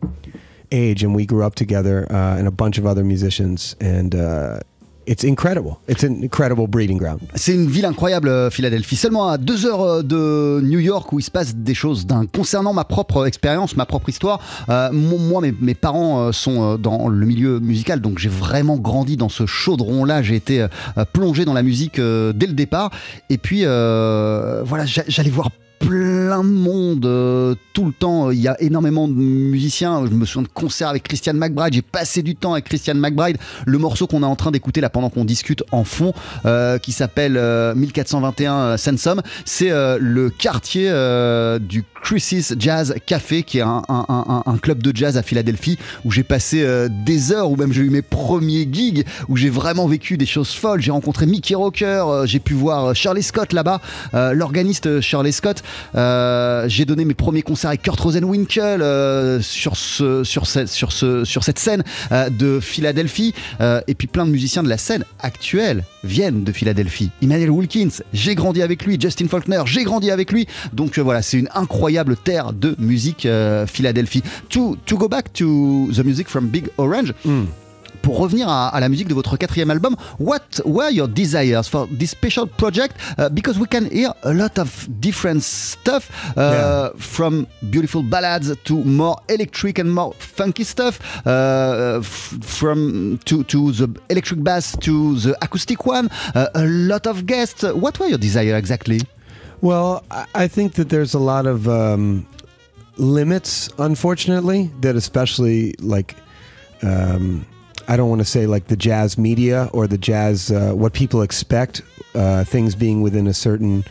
age, 0.72 1.04
and 1.04 1.14
we 1.16 1.26
grew 1.26 1.44
up 1.44 1.56
together, 1.56 2.06
and 2.10 2.48
a 2.48 2.52
bunch 2.52 2.78
of 2.78 2.86
other 2.86 3.04
musicians. 3.04 3.76
And 3.82 4.16
it's 5.10 5.24
incredible. 5.24 5.80
It's 5.88 6.04
an 6.04 6.22
incredible 6.24 6.68
breeding 6.68 6.98
ground. 6.98 7.20
C'est 7.34 7.56
une 7.56 7.68
ville 7.68 7.86
incroyable, 7.86 8.30
euh, 8.30 8.52
Philadelphie. 8.52 8.96
Seulement 8.96 9.28
à 9.28 9.40
deux 9.40 9.66
heures 9.66 9.82
euh, 9.82 10.04
de 10.04 10.62
New 10.64 10.78
York 10.78 11.12
où 11.12 11.20
il 11.20 11.24
se 11.24 11.32
passe 11.32 11.56
des 11.56 11.74
choses 11.74 12.06
dingues. 12.06 12.30
Concernant 12.32 12.74
ma 12.74 12.84
propre 12.84 13.26
expérience, 13.26 13.76
ma 13.76 13.88
propre 13.88 14.10
histoire, 14.10 14.40
euh, 14.70 14.92
moi, 14.92 15.42
mes, 15.42 15.74
parents 15.74 16.32
sont 16.32 16.78
dans 16.78 17.08
le 17.08 17.26
milieu 17.26 17.60
musical, 17.60 18.02
donc 18.02 18.20
j'ai 18.20 18.30
vraiment 18.30 18.78
grandi 18.78 19.18
dans 19.18 19.30
ce 19.30 19.46
chaudron-là. 19.46 20.22
J'ai 20.22 20.36
été 20.36 20.68
plongé 21.14 21.46
dans 21.46 21.54
la 21.54 21.64
musique 21.64 21.96
dès 21.96 22.48
le 22.48 22.54
départ. 22.54 22.92
Et 23.30 23.38
puis, 23.38 23.62
voilà, 23.64 24.86
j'a- 24.86 25.06
j'allais 25.08 25.30
voir 25.30 25.50
plein 25.80 26.44
de 26.44 26.50
monde 26.50 27.06
euh, 27.06 27.56
tout 27.74 27.86
le 27.86 27.94
temps. 27.94 28.32
Il 28.32 28.40
y 28.40 28.48
a 28.48 28.62
énormément 28.62 29.08
de 29.08 29.14
musiciens. 29.14 30.06
Je 30.06 30.12
me 30.12 30.26
souviens 30.26 30.44
de 30.44 30.48
concerts 30.54 30.90
avec 30.90 31.04
Christian 31.04 31.34
McBride. 31.34 31.74
J'ai 31.74 31.82
passé 31.82 32.22
du 32.22 32.36
temps 32.36 32.54
avec 32.54 32.66
Christian 32.66 32.96
McBride. 32.96 33.38
Le 33.66 33.78
morceau 33.78 34.06
qu'on 34.06 34.22
est 34.24 34.26
en 34.26 34.36
train 34.36 34.52
d'écouter 34.52 34.82
là 34.82 34.90
pendant 34.90 35.10
qu'on 35.10 35.26
discute 35.26 35.64
en 35.72 35.84
fond, 35.84 36.14
euh, 36.46 36.78
qui 36.78 36.92
s'appelle 36.92 37.38
euh, 37.38 37.74
1421 37.76 38.78
Sansom, 38.78 39.22
c'est 39.46 39.72
euh, 39.72 39.98
le 40.00 40.30
quartier 40.30 40.90
euh, 40.90 41.60
du 41.60 41.84
Chris's 42.04 42.54
Jazz 42.60 42.96
Café, 43.06 43.44
qui 43.44 43.60
est 43.60 43.62
un, 43.62 43.82
un- 43.90 44.06
un- 44.10 44.44
un 44.46 44.58
club 44.58 44.82
de 44.84 44.96
jazz 44.96 45.18
à 45.18 45.24
Philadelphie, 45.24 45.78
où 46.06 46.12
j'ai 46.12 46.24
passé 46.24 46.62
euh, 46.64 46.88
des 47.06 47.32
heures, 47.32 47.50
où 47.52 47.56
même 47.56 47.74
j'ai 47.74 47.82
eu 47.82 47.90
mes 47.90 48.02
premiers 48.02 48.68
gigs, 48.72 49.06
où 49.28 49.38
j'ai 49.38 49.50
vraiment 49.50 49.88
vécu 49.88 50.18
des 50.18 50.26
choses 50.26 50.52
folles. 50.54 50.82
J'ai 50.82 50.92
rencontré 50.92 51.26
Mickey 51.26 51.56
Rocker, 51.56 52.04
euh, 52.08 52.26
j'ai 52.26 52.40
pu 52.40 52.54
voir 52.54 52.86
euh, 52.86 52.94
Shirley 52.94 53.22
Scott 53.22 53.54
là-bas, 53.54 53.82
euh, 54.14 54.34
l'organiste 54.34 54.86
euh, 54.88 55.02
Shirley 55.02 55.32
Scott. 55.32 55.64
Euh, 55.96 56.66
j'ai 56.68 56.86
donné 56.86 57.06
mes 57.06 57.14
premiers 57.14 57.42
concerts 57.42 57.70
avec 57.70 57.82
Kurt 57.82 58.00
Rosenwinkel 58.00 58.82
euh, 58.82 59.42
sur, 59.42 59.76
ce, 59.76 60.24
sur, 60.24 60.46
ce- 60.48 60.66
sur, 60.66 60.92
ce, 60.92 61.24
sur 61.26 61.44
cette 61.44 61.60
scène 61.60 61.84
euh, 62.12 62.30
de 62.30 62.60
Philadelphie. 62.60 63.34
Et 63.88 63.96
puis 63.96 64.08
plein 64.08 64.26
de 64.26 64.32
musiciens 64.32 64.64
de 64.64 64.70
la 64.70 64.78
scène 64.78 65.04
actuelle 65.20 65.84
viennent 66.04 66.44
de 66.44 66.52
Philadelphie. 66.52 67.10
Emmanuel 67.22 67.50
Wilkins, 67.52 67.90
j'ai 68.14 68.36
grandi 68.36 68.62
avec 68.62 68.86
lui. 68.86 68.98
Justin 69.00 69.28
Faulkner, 69.28 69.62
j'ai 69.66 69.84
grandi 69.84 70.12
avec 70.12 70.32
lui. 70.32 70.48
Donc 70.74 70.98
voilà, 71.00 71.22
c'est 71.22 71.38
une 71.38 71.50
incroyable 71.56 72.16
terre 72.18 72.54
de 72.54 72.76
musique 72.80 73.28
Philadelphie. 73.68 74.24
To, 74.50 74.78
to 74.86 74.98
go 74.98 75.08
back 75.08 75.32
to 75.34 75.90
the 75.94 76.04
music 76.06 76.28
from 76.30 76.48
Big 76.48 76.68
Orange. 76.78 77.14
Pour 78.10 78.18
revenir 78.22 78.50
à, 78.50 78.70
à 78.70 78.80
la 78.80 78.90
musique 78.90 79.08
de 79.08 79.14
votre 79.14 79.38
quatrième 79.38 79.70
album, 79.70 79.96
what 80.20 80.42
were 80.66 80.90
your 80.90 81.08
desires 81.08 81.64
for 81.70 81.88
this 82.00 82.10
special 82.10 82.48
project? 82.48 82.96
Uh, 83.20 83.30
because 83.30 83.60
we 83.60 83.68
can 83.68 83.86
hear 83.92 84.12
a 84.24 84.34
lot 84.34 84.58
of 84.58 84.88
different 85.00 85.42
stuff, 85.44 86.10
uh, 86.36 86.42
Yeah. 86.42 86.90
from 86.98 87.46
beautiful 87.70 88.02
ballads 88.02 88.52
to 88.64 88.74
more 88.84 89.16
electric 89.30 89.78
and 89.78 89.92
more 89.94 90.14
funky 90.18 90.64
stuff, 90.64 91.00
uh, 91.28 92.02
from 92.42 93.20
to, 93.26 93.44
to 93.44 93.72
the 93.74 93.88
electric 94.10 94.44
bass 94.44 94.76
to 94.82 95.14
the 95.20 95.36
acoustic 95.44 95.86
one. 95.86 96.10
Uh, 96.34 96.48
a 96.56 96.66
lot 96.66 97.06
of 97.06 97.28
guests. 97.28 97.62
What 97.64 98.00
were 98.00 98.08
your 98.08 98.18
desires 98.18 98.58
exactly? 98.58 99.02
Well, 99.62 100.02
I- 100.10 100.26
I 100.46 100.48
think 100.48 100.74
that 100.74 100.90
there's 100.90 101.14
a 101.14 101.20
lot 101.20 101.46
of 101.46 101.68
um, 101.68 102.26
limits, 102.98 103.70
unfortunately, 103.78 104.72
that 104.82 104.96
especially 104.96 105.76
like. 105.80 106.16
Um, 106.82 107.46
I 107.90 107.98
don't 107.98 108.08
want 108.08 108.22
to 108.22 108.26
say 108.26 108.46
like 108.46 108.68
the 108.68 108.78
jazz 108.78 109.18
media 109.18 109.68
or 109.74 109.88
the 109.88 109.98
jazz, 109.98 110.52
uh, 110.52 110.74
what 110.74 110.94
people 110.94 111.24
expect, 111.24 111.82
uh, 112.14 112.44
things 112.44 112.76
being 112.76 113.02
within 113.02 113.26
a 113.26 113.34
certain 113.34 113.84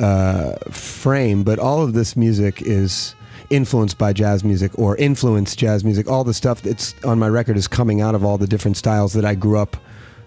uh, 0.00 0.56
frame, 0.72 1.44
but 1.44 1.60
all 1.60 1.80
of 1.80 1.92
this 1.92 2.16
music 2.16 2.60
is 2.62 3.14
influenced 3.50 3.96
by 3.96 4.12
jazz 4.12 4.42
music 4.42 4.76
or 4.76 4.96
influenced 4.96 5.56
jazz 5.56 5.84
music. 5.84 6.10
All 6.10 6.24
the 6.24 6.34
stuff 6.34 6.62
that's 6.62 6.96
on 7.04 7.20
my 7.20 7.28
record 7.28 7.56
is 7.56 7.68
coming 7.68 8.00
out 8.00 8.16
of 8.16 8.24
all 8.24 8.38
the 8.38 8.48
different 8.48 8.76
styles 8.76 9.12
that 9.12 9.24
I 9.24 9.36
grew 9.36 9.56
up 9.56 9.76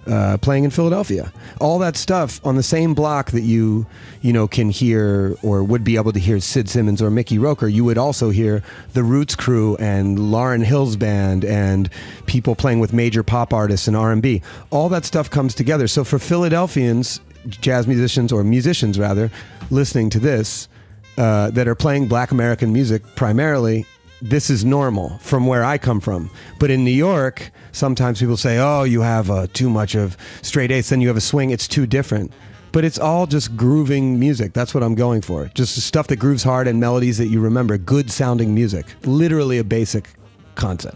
uh, 0.08 0.38
playing 0.38 0.64
in 0.64 0.72
Philadelphia. 0.72 1.32
All 1.60 1.80
that 1.80 1.98
stuff 1.98 2.40
on 2.46 2.56
the 2.56 2.64
same 2.64 2.94
block 2.94 3.32
that 3.32 3.42
you, 3.42 3.86
you 4.22 4.34
know, 4.34 4.48
can 4.48 4.70
hear 4.70 5.36
or 5.44 5.64
would 5.64 5.84
be 5.84 5.96
able 5.96 6.14
to 6.14 6.20
hear 6.20 6.40
Sid 6.40 6.70
Simmons 6.70 7.02
or 7.02 7.12
Mickey 7.12 7.38
Roker. 7.38 7.68
You 7.68 7.84
would 7.86 7.98
also 7.98 8.30
hear 8.30 8.64
the 8.94 9.04
Roots 9.04 9.36
Crew 9.36 9.76
and 9.78 10.32
Lauren 10.32 10.62
Hill's 10.62 10.96
band 10.96 11.44
and 11.46 11.90
people 12.26 12.56
playing 12.56 12.80
with 12.80 12.94
major 12.94 13.24
pop 13.24 13.54
artists 13.54 13.88
and 13.88 13.96
R&B. 13.96 14.42
All 14.70 14.90
that 14.90 15.06
stuff 15.06 15.30
comes 15.30 15.54
together. 15.54 15.88
So 15.88 16.04
for 16.04 16.20
Philadelphians, 16.20 17.20
jazz 17.48 17.88
musicians 17.88 18.32
or 18.32 18.44
musicians 18.44 19.00
rather, 19.00 19.32
listening 19.70 20.10
to 20.12 20.20
this, 20.20 20.68
uh, 21.18 21.50
that 21.52 21.68
are 21.68 21.76
playing 21.76 22.08
Black 22.08 22.32
American 22.32 22.72
music 22.72 23.04
primarily, 23.16 23.86
this 24.22 24.50
is 24.50 24.66
normal 24.66 25.18
from 25.20 25.46
where 25.46 25.64
I 25.64 25.78
come 25.78 26.00
from. 26.00 26.30
But 26.60 26.72
in 26.72 26.84
New 26.84 26.92
York, 26.92 27.52
sometimes 27.72 28.20
people 28.20 28.38
say, 28.38 28.58
"Oh, 28.58 28.84
you 28.84 29.02
have 29.02 29.30
uh, 29.30 29.48
too 29.54 29.70
much 29.70 29.96
of 29.96 30.18
straight 30.42 30.72
eighths, 30.72 30.90
then 30.90 31.02
you 31.02 31.08
have 31.08 31.18
a 31.18 31.22
swing. 31.22 31.52
It's 31.52 31.68
too 31.68 31.86
different." 31.86 32.32
But 32.72 32.84
it's 32.84 33.00
all 33.00 33.26
just 33.26 33.56
grooving 33.56 34.20
music. 34.20 34.54
That's 34.54 34.74
what 34.74 34.84
I'm 34.84 34.94
going 34.94 35.22
for. 35.22 35.50
Just 35.56 35.82
stuff 35.82 36.08
that 36.08 36.18
grooves 36.18 36.44
hard 36.44 36.68
and 36.68 36.80
melodies 36.80 37.18
that 37.18 37.28
you 37.28 37.40
remember. 37.40 37.78
Good 37.78 38.12
sounding 38.12 38.54
music. 38.54 38.86
Literally 39.04 39.58
a 39.58 39.64
basic 39.64 40.10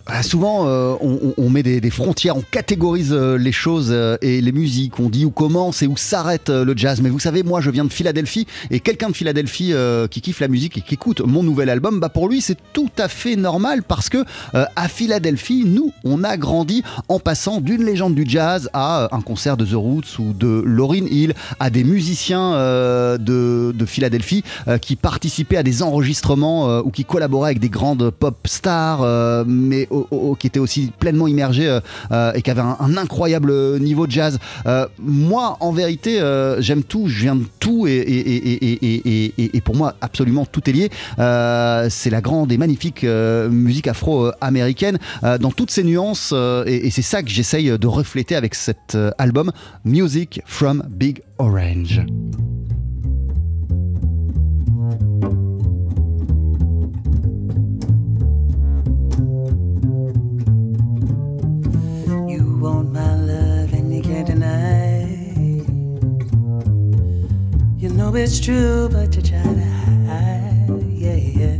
Ah, 0.07 0.23
souvent, 0.23 0.67
euh, 0.67 0.95
on, 1.37 1.49
met 1.49 1.61
des, 1.61 1.89
frontières, 1.89 2.35
on 2.35 2.41
catégorise 2.41 3.13
euh, 3.13 3.37
les 3.37 3.51
choses 3.51 3.89
euh, 3.91 4.17
et 4.21 4.41
les 4.41 4.51
musiques. 4.51 4.99
On 4.99 5.09
dit 5.09 5.23
où 5.23 5.29
commence 5.29 5.83
et 5.83 5.87
où 5.87 5.97
s'arrête 5.97 6.49
le 6.49 6.73
jazz. 6.75 7.01
Mais 7.01 7.09
vous 7.09 7.19
savez, 7.19 7.43
moi, 7.43 7.61
je 7.61 7.69
viens 7.69 7.85
de 7.85 7.93
Philadelphie 7.93 8.47
et 8.71 8.79
quelqu'un 8.79 9.09
de 9.09 9.15
Philadelphie 9.15 9.73
qui 10.09 10.21
kiffe 10.21 10.39
la 10.39 10.47
musique 10.47 10.77
et 10.77 10.81
qui 10.81 10.95
écoute 10.95 11.21
mon 11.21 11.43
nouvel 11.43 11.69
album, 11.69 11.99
bah 11.99 12.09
pour 12.09 12.27
lui, 12.27 12.41
c'est 12.41 12.57
tout 12.73 12.89
à 12.97 13.07
fait 13.07 13.35
normal 13.35 13.83
parce 13.83 14.09
que 14.09 14.23
à 14.53 14.87
Philadelphie, 14.87 15.63
nous, 15.65 15.91
on 16.03 16.23
a 16.23 16.37
grandi 16.37 16.83
en 17.07 17.19
passant 17.19 17.61
d'une 17.61 17.83
légende 17.83 18.15
du 18.15 18.25
jazz 18.27 18.69
à 18.73 19.09
un 19.15 19.21
concert 19.21 19.57
de 19.57 19.65
The 19.65 19.73
Roots 19.73 20.19
ou 20.19 20.33
de 20.33 20.63
Lauryn 20.65 21.05
Hill, 21.09 21.33
à 21.59 21.69
des 21.69 21.83
musiciens 21.83 22.51
de, 22.51 23.71
de 23.71 23.85
Philadelphie 23.85 24.43
qui 24.81 24.95
participaient 24.95 25.57
à 25.57 25.63
des 25.63 25.83
enregistrements 25.83 26.79
ou 26.79 26.91
qui 26.91 27.05
collaboraient 27.05 27.51
avec 27.51 27.59
des 27.59 27.69
grandes 27.69 28.09
pop 28.09 28.37
stars, 28.45 29.03
mais 29.51 29.87
qui 30.39 30.47
étaient 30.47 30.59
aussi 30.59 30.91
pleinement 30.99 31.27
immergés 31.27 31.67
euh, 31.67 31.79
euh, 32.11 32.33
et 32.33 32.41
qui 32.41 32.51
avaient 32.51 32.61
un, 32.61 32.97
incroyable 32.97 33.79
niveau 33.79 34.07
de 34.07 34.11
jazz. 34.11 34.39
Euh, 34.65 34.87
moi, 34.99 35.57
en 35.59 35.71
vérité, 35.71 36.19
j'aime 36.59 36.83
tout, 36.83 37.07
je 37.07 37.21
viens 37.21 37.35
de 37.35 37.45
tout 37.59 37.87
et, 37.87 39.61
pour 39.63 39.75
moi, 39.75 39.95
absolument 40.01 40.45
tout 40.45 40.69
est 40.69 40.73
lié. 40.73 40.89
C'est 41.89 42.09
la 42.09 42.21
grande 42.21 42.51
et 42.51 42.57
magnifique 42.57 43.03
musique 43.03 43.87
afro-américaine 43.87 44.97
dans 45.39 45.51
toutes 45.51 45.71
ses 45.71 45.83
nuances 45.83 46.33
et, 46.65 46.89
c'est 46.91 47.01
ça 47.01 47.23
que 47.23 47.29
j'essaye 47.29 47.77
de 47.77 47.87
refléter 47.87 48.35
avec 48.35 48.55
cet 48.55 48.97
album 49.17 49.51
Music 49.85 50.41
from 50.45 50.83
Big 50.89 51.21
Orange. 51.37 52.01
Know 68.01 68.15
it's 68.15 68.39
true, 68.39 68.89
but 68.89 69.15
you 69.15 69.21
try 69.21 69.43
to 69.43 69.65
hide. 70.09 70.65
Yeah, 70.89 71.19
yeah. 71.39 71.57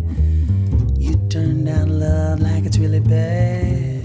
You 0.97 1.13
turn 1.29 1.65
down 1.65 1.99
love 1.99 2.39
like 2.39 2.65
it's 2.65 2.79
really 2.79 2.99
bad. 2.99 4.03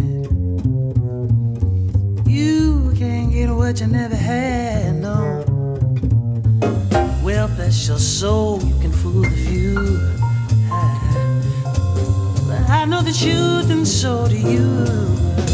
You 2.27 2.93
can't 2.99 3.33
get 3.33 3.49
what 3.51 3.81
you 3.81 3.87
never 3.87 4.17
had, 4.17 4.97
no. 4.97 5.19
Well, 7.25 7.49
bless 7.57 7.89
your 7.89 7.99
soul, 7.99 8.63
you 8.63 8.77
can 8.83 8.93
fool 8.93 9.23
the 9.23 9.37
few. 9.47 9.75
But 12.49 12.69
I 12.69 12.85
know 12.85 13.01
the 13.01 13.17
truth, 13.23 13.71
and 13.71 13.89
so 13.89 14.29
do 14.29 14.37
you 14.37 15.07
you 15.37 15.46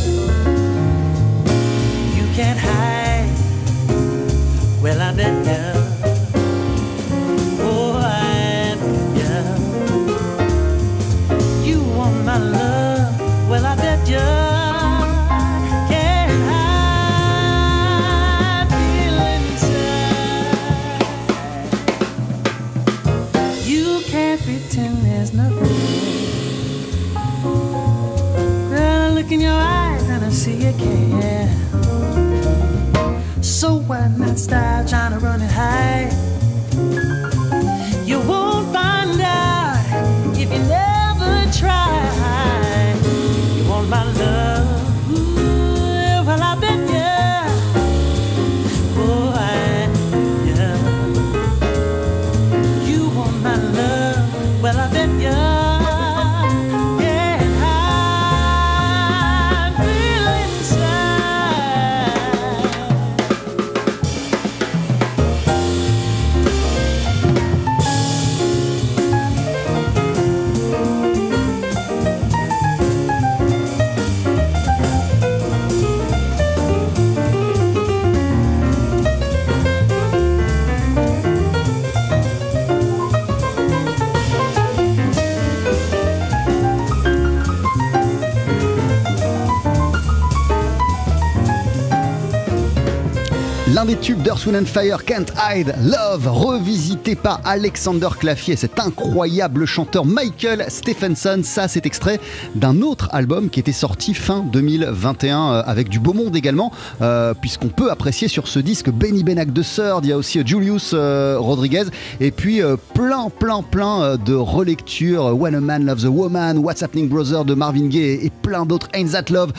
Tubes 94.02 94.20
d'Earth, 94.20 94.46
Wind 94.46 94.56
and 94.56 94.66
Fire, 94.66 95.04
Can't 95.04 95.26
Hide, 95.38 95.76
Love, 95.84 96.26
revisité 96.26 97.14
par 97.14 97.40
Alexander 97.44 98.08
Clafier, 98.18 98.56
cet 98.56 98.80
incroyable 98.80 99.64
chanteur 99.64 100.04
Michael 100.04 100.64
Stephenson. 100.66 101.42
Ça, 101.44 101.68
c'est 101.68 101.86
extrait 101.86 102.18
d'un 102.56 102.82
autre 102.82 103.08
album 103.12 103.48
qui 103.48 103.60
était 103.60 103.70
sorti 103.70 104.12
fin 104.14 104.40
2021 104.40 105.52
euh, 105.52 105.62
avec 105.64 105.88
du 105.88 106.00
beau 106.00 106.14
monde 106.14 106.34
également, 106.34 106.72
euh, 107.00 107.32
puisqu'on 107.32 107.68
peut 107.68 107.92
apprécier 107.92 108.26
sur 108.26 108.48
ce 108.48 108.58
disque 108.58 108.90
Benny 108.90 109.22
Benac 109.22 109.52
de 109.52 109.62
Third, 109.62 110.04
il 110.04 110.08
y 110.08 110.12
a 110.12 110.16
aussi 110.16 110.40
euh, 110.40 110.44
Julius 110.44 110.94
Rodriguez, 110.94 111.84
et 112.18 112.32
puis 112.32 112.60
plein, 112.94 113.28
plein, 113.30 113.62
plein 113.62 114.16
de 114.16 114.34
relectures. 114.34 115.38
When 115.38 115.54
a 115.54 115.60
Man 115.60 115.86
Loves 115.86 116.04
a 116.04 116.10
Woman, 116.10 116.58
What's 116.58 116.82
Happening 116.82 117.08
Brother 117.08 117.44
de 117.44 117.54
Marvin 117.54 117.86
Gaye 117.86 118.26
et 118.26 118.32
plein 118.42 118.66
d'autres, 118.66 118.88
Ain't 118.94 119.12
That 119.12 119.32
Love. 119.32 119.52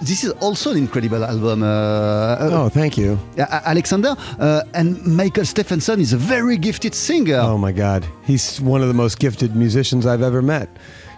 This 0.00 0.22
is 0.24 0.30
also 0.40 0.70
an 0.70 0.76
incredible 0.78 1.24
album. 1.24 1.62
uh, 1.62 2.36
Oh, 2.52 2.68
thank 2.68 2.96
you. 2.96 3.18
uh, 3.36 3.44
Alexander 3.64 4.14
uh, 4.38 4.62
and 4.74 5.04
Michael 5.04 5.44
Stephenson 5.44 6.00
is 6.00 6.12
a 6.12 6.16
very 6.16 6.56
gifted 6.56 6.94
singer. 6.94 7.40
Oh 7.40 7.58
my 7.58 7.72
God, 7.72 8.06
he's 8.24 8.60
one 8.60 8.80
of 8.80 8.88
the 8.88 8.94
most 8.94 9.18
gifted 9.18 9.56
musicians 9.56 10.06
I've 10.06 10.22
ever 10.22 10.40
met. 10.40 10.68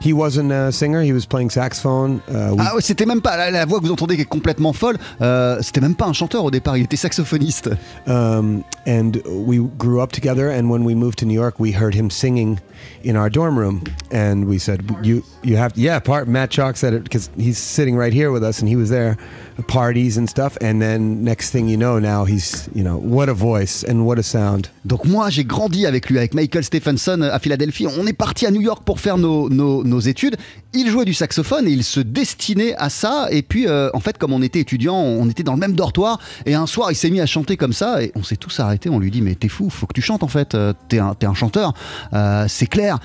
He 0.03 0.13
wasn't 0.15 0.51
a 0.51 0.73
singer; 0.73 1.03
he 1.03 1.13
was 1.13 1.27
playing 1.27 1.51
saxophone. 1.51 2.21
Uh, 2.29 2.55
we 2.55 2.59
Ah 2.59 2.75
ouais, 2.75 2.81
c'était 2.81 3.05
même 3.07 3.21
pas 3.21 3.37
la, 3.37 3.51
la 3.51 3.67
voix 3.67 3.81
que 3.81 3.85
vous 3.87 3.93
entendez 3.93 4.17
qui 4.17 4.23
est 4.23 4.25
complètement 4.25 4.73
folle. 4.73 4.97
euh, 5.21 5.59
c'était 5.61 5.81
même 5.83 5.95
pas 5.95 6.07
un 6.07 6.13
chanteur 6.15 6.43
au 6.45 6.51
départ, 6.51 6.77
il 6.79 6.85
était 6.85 6.97
saxophoniste. 6.97 7.71
um, 8.07 8.65
and 8.87 9.19
we 9.27 9.59
grew 9.79 10.01
up 10.01 10.11
together. 10.13 10.49
And 10.51 10.71
when 10.71 10.85
we 10.85 10.95
moved 10.95 11.19
to 11.19 11.27
New 11.27 11.35
York, 11.35 11.61
we 11.61 11.73
heard 11.73 11.95
him 11.95 12.09
singing 12.11 12.59
in 13.05 13.15
our 13.17 13.29
dorm 13.29 13.59
room, 13.59 13.83
and 14.11 14.47
we 14.47 14.59
said, 14.59 14.81
"You, 15.03 15.23
you 15.43 15.57
have, 15.59 15.73
yeah." 15.77 15.99
Part 16.01 16.29
Matt 16.29 16.51
Chalk 16.51 16.77
said 16.77 16.95
it 16.95 17.03
because 17.05 17.29
he's 17.37 17.59
sitting 17.59 17.95
right 17.95 18.13
here 18.15 18.31
with 18.33 18.43
us, 18.43 18.61
and 18.61 18.69
he 18.69 18.77
was 18.77 18.89
there, 18.89 19.19
parties 19.63 20.19
and 20.19 20.27
stuff. 20.27 20.57
And 20.63 20.81
then 20.81 21.23
next 21.23 21.51
thing 21.51 21.69
you 21.69 21.77
know, 21.77 21.99
now 22.01 22.25
he's, 22.25 22.69
you 22.75 22.83
know, 22.83 22.99
what 23.03 23.29
a 23.29 23.33
voice 23.35 23.85
and 23.89 24.05
what 24.05 24.19
a 24.19 24.23
sound. 24.23 24.69
Donc 24.85 25.05
moi 25.05 25.31
j'ai 25.31 25.45
grandi 25.45 25.87
avec 25.87 26.09
lui, 26.11 26.19
avec 26.19 26.35
Michael 26.35 26.65
Stephenson 26.65 27.23
à 27.23 27.39
Philadelphie. 27.39 27.87
On 27.87 28.07
est 28.07 28.13
parti 28.13 28.47
à 28.47 28.51
New 28.51 28.61
York 28.61 28.83
pour 28.85 29.01
faire 29.01 29.19
nos, 29.19 29.49
nos- 29.51 30.01
études. 30.01 30.37
Il 30.73 30.89
jouait 30.89 31.05
du 31.05 31.13
saxophone 31.15 31.67
et 31.69 31.73
il 31.73 31.85
se 31.85 32.01
destinait 32.01 32.75
à 32.77 32.89
ça. 32.91 33.29
Et 33.31 33.43
puis 33.43 33.67
euh, 33.69 33.91
en 33.93 34.01
fait 34.01 34.17
comme 34.19 34.33
on 34.33 34.43
était 34.43 34.61
étudiants, 34.61 34.97
on 34.97 35.29
était 35.29 35.43
dans 35.43 35.55
le 35.55 35.59
même 35.61 35.75
dortoir. 35.75 36.19
Et 36.47 36.55
un 36.55 36.67
soir 36.67 36.91
il 36.91 36.95
s'est 36.95 37.11
mis 37.11 37.21
à 37.21 37.27
chanter 37.27 37.57
comme 37.57 37.73
ça 37.73 38.03
et 38.03 38.13
on 38.15 38.23
s'est 38.23 38.37
tous 38.37 38.61
arrêtés. 38.61 38.89
On 38.89 38.99
lui 38.99 39.11
dit 39.11 39.21
mais 39.23 39.35
t'es 39.35 39.49
fou, 39.49 39.69
faut 39.71 39.87
que 39.87 39.95
tu 39.95 40.03
chantes 40.03 40.23
en 40.23 40.29
fait. 40.29 40.55
Euh, 40.55 40.73
T'es 40.89 40.99
un, 40.99 41.15
un 41.23 41.35
chanteur, 41.35 41.73
Euh, 42.13 42.47
c'est 42.49 42.67
clair. 42.67 42.99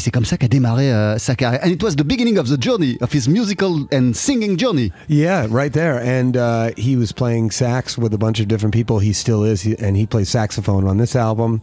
Et 0.00 0.02
c'est 0.02 0.10
comme 0.10 0.24
ça 0.24 0.38
qu'a 0.38 0.48
démarré 0.48 0.90
euh, 0.90 1.18
sa 1.18 1.34
carrière. 1.34 1.60
And 1.62 1.68
it 1.68 1.82
was 1.82 1.94
the 1.94 2.04
beginning 2.04 2.38
of 2.38 2.48
the 2.48 2.56
journey, 2.58 2.96
of 3.02 3.12
his 3.12 3.28
musical 3.28 3.86
and 3.92 4.14
singing 4.14 4.56
journey. 4.56 4.92
Yeah, 5.08 5.46
right 5.50 5.70
there. 5.70 5.98
And 5.98 6.38
uh, 6.38 6.70
he 6.78 6.96
was 6.96 7.12
playing 7.12 7.50
sax 7.50 7.98
with 7.98 8.14
a 8.14 8.16
bunch 8.16 8.40
of 8.40 8.48
different 8.48 8.72
people. 8.72 8.98
He 9.00 9.12
still 9.12 9.44
is, 9.44 9.60
he, 9.60 9.76
and 9.78 9.98
he 9.98 10.06
plays 10.06 10.30
saxophone 10.30 10.86
on 10.86 10.96
this 10.96 11.14
album. 11.14 11.60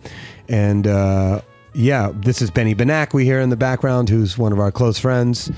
And 0.47 0.85
uh, 0.85 1.41
yeah, 1.73 2.11
this 2.13 2.43
is 2.43 2.51
Benny 2.51 2.75
Benack 2.75 3.11
we 3.11 3.25
hear 3.25 3.39
in 3.39 3.49
the 3.49 3.57
background, 3.57 4.07
who's 4.07 4.37
one 4.37 4.53
of 4.53 4.59
our 4.59 4.71
close 4.71 4.99
friends. 4.99 5.51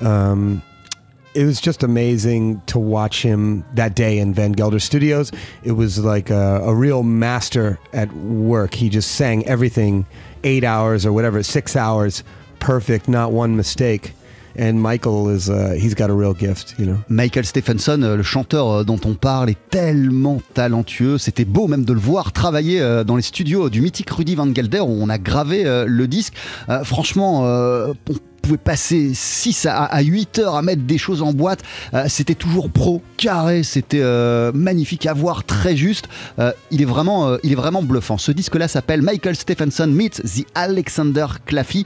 Um, 0.00 0.60
it 1.36 1.44
was 1.44 1.60
just 1.60 1.84
amazing 1.84 2.62
to 2.66 2.80
watch 2.80 3.22
him 3.22 3.64
that 3.74 3.94
day 3.94 4.18
in 4.18 4.34
Van 4.34 4.50
Gelder 4.50 4.80
Studios. 4.80 5.30
It 5.62 5.72
was 5.72 6.00
like 6.00 6.30
a, 6.30 6.62
a 6.64 6.74
real 6.74 7.04
master 7.04 7.78
at 7.92 8.12
work. 8.12 8.74
He 8.74 8.88
just 8.88 9.12
sang 9.12 9.46
everything 9.46 10.06
eight 10.44 10.64
hours 10.64 11.04
or 11.04 11.12
whatever, 11.12 11.42
six 11.42 11.76
hours, 11.76 12.22
perfect, 12.60 13.08
not 13.08 13.32
one 13.32 13.56
mistake. 13.56 14.12
and 14.56 14.74
Michael 14.74 15.30
is 15.30 15.50
uh, 15.50 15.74
he's 15.76 15.94
got 15.94 16.10
a 16.10 16.14
real 16.14 16.34
gift, 16.34 16.74
you 16.78 16.86
know. 16.86 16.98
Michael 17.08 17.44
Stephenson, 17.44 18.02
euh, 18.02 18.16
le 18.16 18.22
chanteur 18.22 18.70
euh, 18.70 18.84
dont 18.84 19.00
on 19.04 19.14
parle, 19.14 19.50
est 19.50 19.68
tellement 19.70 20.40
talentueux. 20.54 21.18
C'était 21.18 21.44
beau 21.44 21.66
même 21.66 21.84
de 21.84 21.92
le 21.92 22.00
voir 22.00 22.32
travailler 22.32 22.80
euh, 22.80 23.04
dans 23.04 23.16
les 23.16 23.22
studios 23.22 23.68
du 23.70 23.80
mythique 23.80 24.10
Rudy 24.10 24.34
Van 24.34 24.52
Gelder 24.52 24.80
où 24.80 24.98
on 25.00 25.08
a 25.08 25.18
gravé 25.18 25.64
le 25.86 26.06
disque. 26.06 26.34
Franchement, 26.84 27.94
pouvait 28.44 28.56
passer 28.58 29.12
6 29.14 29.66
à, 29.66 29.84
à 29.84 30.02
8 30.02 30.38
heures 30.38 30.54
à 30.54 30.62
mettre 30.62 30.82
des 30.82 30.98
choses 30.98 31.22
en 31.22 31.32
boîte. 31.32 31.62
Euh, 31.94 32.04
c'était 32.08 32.34
toujours 32.34 32.70
pro, 32.70 33.02
carré, 33.16 33.62
c'était 33.62 34.02
euh, 34.02 34.52
magnifique 34.52 35.06
à 35.06 35.14
voir, 35.14 35.44
très 35.44 35.76
juste. 35.76 36.08
Euh, 36.38 36.52
il, 36.70 36.82
est 36.82 36.86
vraiment, 36.86 37.38
il 37.42 37.52
est 37.52 37.56
vraiment 37.56 37.82
bluffant. 37.82 38.18
Ce 38.18 38.32
disque-là 38.32 38.68
s'appelle 38.68 39.00
Michael 39.00 39.34
Stephenson 39.34 39.86
Meets 39.86 40.20
The 40.22 40.46
Alexander 40.54 41.26
Claffey. 41.46 41.84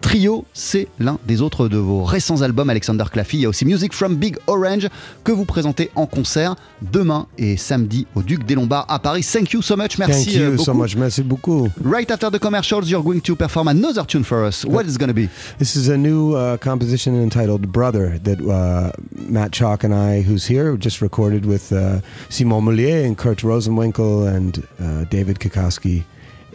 Trio, 0.00 0.44
c'est 0.54 0.88
l'un 0.98 1.18
des 1.26 1.42
autres 1.42 1.68
de 1.68 1.76
vos 1.76 2.04
récents 2.04 2.40
albums, 2.42 2.70
Alexander 2.70 3.04
Claffey. 3.12 3.36
Il 3.36 3.40
y 3.40 3.46
a 3.46 3.48
aussi 3.48 3.64
Music 3.64 3.92
from 3.92 4.16
Big 4.16 4.36
Orange 4.46 4.88
que 5.24 5.32
vous 5.32 5.44
présentez 5.44 5.90
en 5.94 6.06
concert 6.06 6.56
demain 6.80 7.26
et 7.38 7.56
samedi 7.56 8.06
au 8.14 8.22
Duc 8.22 8.46
des 8.46 8.54
Lombards 8.54 8.86
à 8.88 8.98
Paris. 8.98 9.26
Thank 9.30 9.52
you 9.52 9.62
so 9.62 9.76
much. 9.76 9.98
Merci 9.98 10.24
Thank 10.24 10.34
you 10.34 10.42
euh, 10.42 10.56
so 10.56 10.72
beaucoup. 10.72 10.78
much. 10.78 10.96
Merci 10.96 11.22
beaucoup. 11.22 11.68
Right 11.84 12.10
after 12.10 12.30
the 12.30 12.38
commercials, 12.38 12.88
you're 12.88 13.02
going 13.04 13.20
to 13.20 13.36
perform 13.36 13.68
another 13.68 14.04
tune 14.06 14.24
for 14.24 14.44
us. 14.44 14.64
What 14.64 14.86
is 14.86 14.94
it 14.94 14.98
going 14.98 15.08
to 15.08 15.14
be? 15.14 15.28
This 15.58 15.76
is 15.76 15.88
a 15.88 15.96
new 15.98 16.34
uh, 16.34 16.56
composition 16.56 17.14
entitled 17.22 17.70
"Brother" 17.70 18.18
that 18.24 18.40
uh, 18.40 18.92
Matt 19.12 19.52
Chalk 19.52 19.84
and 19.84 19.94
I, 19.94 20.22
who's 20.22 20.46
here, 20.46 20.76
just 20.76 21.02
recorded 21.02 21.44
with 21.44 21.72
uh, 21.72 22.00
Simon 22.30 22.64
Moulier 22.64 23.04
and 23.04 23.16
Kurt 23.18 23.38
Rosenwinkel 23.42 24.26
and 24.34 24.66
uh, 24.80 25.04
David 25.10 25.38
Kikoski 25.40 26.04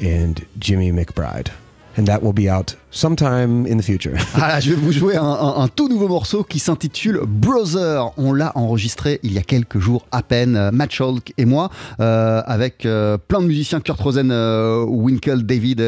and 0.02 0.46
Jimmy 0.60 0.92
McBride, 0.92 1.52
and 1.98 2.06
that 2.06 2.20
will 2.22 2.34
be 2.34 2.50
out 2.50 2.76
sometime 2.92 3.66
in 3.68 3.78
the 3.78 3.84
future. 3.84 4.14
Ah, 4.42 4.60
je 4.60 4.70
vais 4.70 4.76
vous 4.76 4.92
jouer 4.92 5.16
un, 5.18 5.24
un- 5.24 5.62
un 5.64 5.68
tout 5.68 5.88
nouveau 5.90 6.08
morceau 6.08 6.44
qui 6.44 6.60
s'intitule 6.60 7.22
Brother. 7.28 8.12
On 8.18 8.34
l'a 8.34 8.52
enregistré 8.56 9.20
il 9.24 9.34
y 9.34 9.38
a 9.38 9.42
quelques 9.42 9.80
jours 9.80 10.06
à 10.12 10.22
peine, 10.22 10.56
euh, 10.56 10.72
Matt 10.72 10.92
Scholk 10.92 11.34
et 11.38 11.46
moi, 11.46 11.70
euh, 12.00 12.42
avec 12.46 12.86
euh, 12.86 13.18
plein 13.18 13.42
de 13.42 13.48
musiciens, 13.48 13.80
Kurt 13.82 14.00
Rosen, 14.00 14.30
euh, 14.32 14.84
Winkle, 14.86 15.44
David 15.44 15.82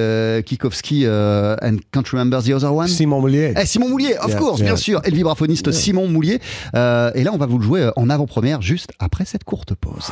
Kikowski, 0.46 1.06
and 1.08 1.78
can't 1.92 2.08
remember 2.12 2.42
the 2.42 2.52
other 2.52 2.74
one? 2.74 2.88
Simon 2.88 3.22
Moulier. 3.22 3.54
Eh, 3.56 3.66
Simon 3.66 3.90
Moulier, 3.90 4.18
of 4.18 4.30
Yeah, 4.30 4.38
course, 4.38 4.60
yeah. 4.60 4.68
bien 4.68 4.76
sûr, 4.76 5.02
et 5.04 5.10
le 5.12 5.16
vibraphoniste 5.16 5.72
Simon 5.72 6.08
Moulier. 6.08 6.40
Et 6.74 7.24
là, 7.24 7.32
on 7.34 7.38
va 7.38 7.46
vous 7.46 7.58
le 7.58 7.64
jouer 7.64 7.90
en 7.96 8.10
avant-première 8.10 8.62
juste 8.62 8.90
après 9.00 9.26
cette 9.26 9.44
courte 9.44 9.74
pause. 9.76 10.12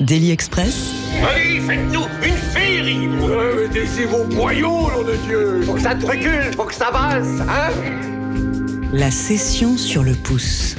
Daily 0.00 0.30
Express, 0.30 0.92
Allez, 1.28 1.60
faites-nous 1.60 2.04
une 2.24 2.36
féerie 2.36 3.08
Mettez 3.08 4.04
vos 4.04 4.24
boyaux, 4.24 4.90
nom 4.90 5.02
de 5.02 5.16
Dieu. 5.26 5.62
Faut 5.62 5.74
que 5.74 5.80
ça 5.80 5.96
te 5.96 6.06
recule, 6.06 6.52
faut 6.56 6.64
que 6.64 6.74
ça 6.74 6.86
avance, 6.86 7.40
hein. 7.40 7.72
La 8.92 9.10
session 9.10 9.76
sur 9.76 10.04
le 10.04 10.12
pouce. 10.12 10.76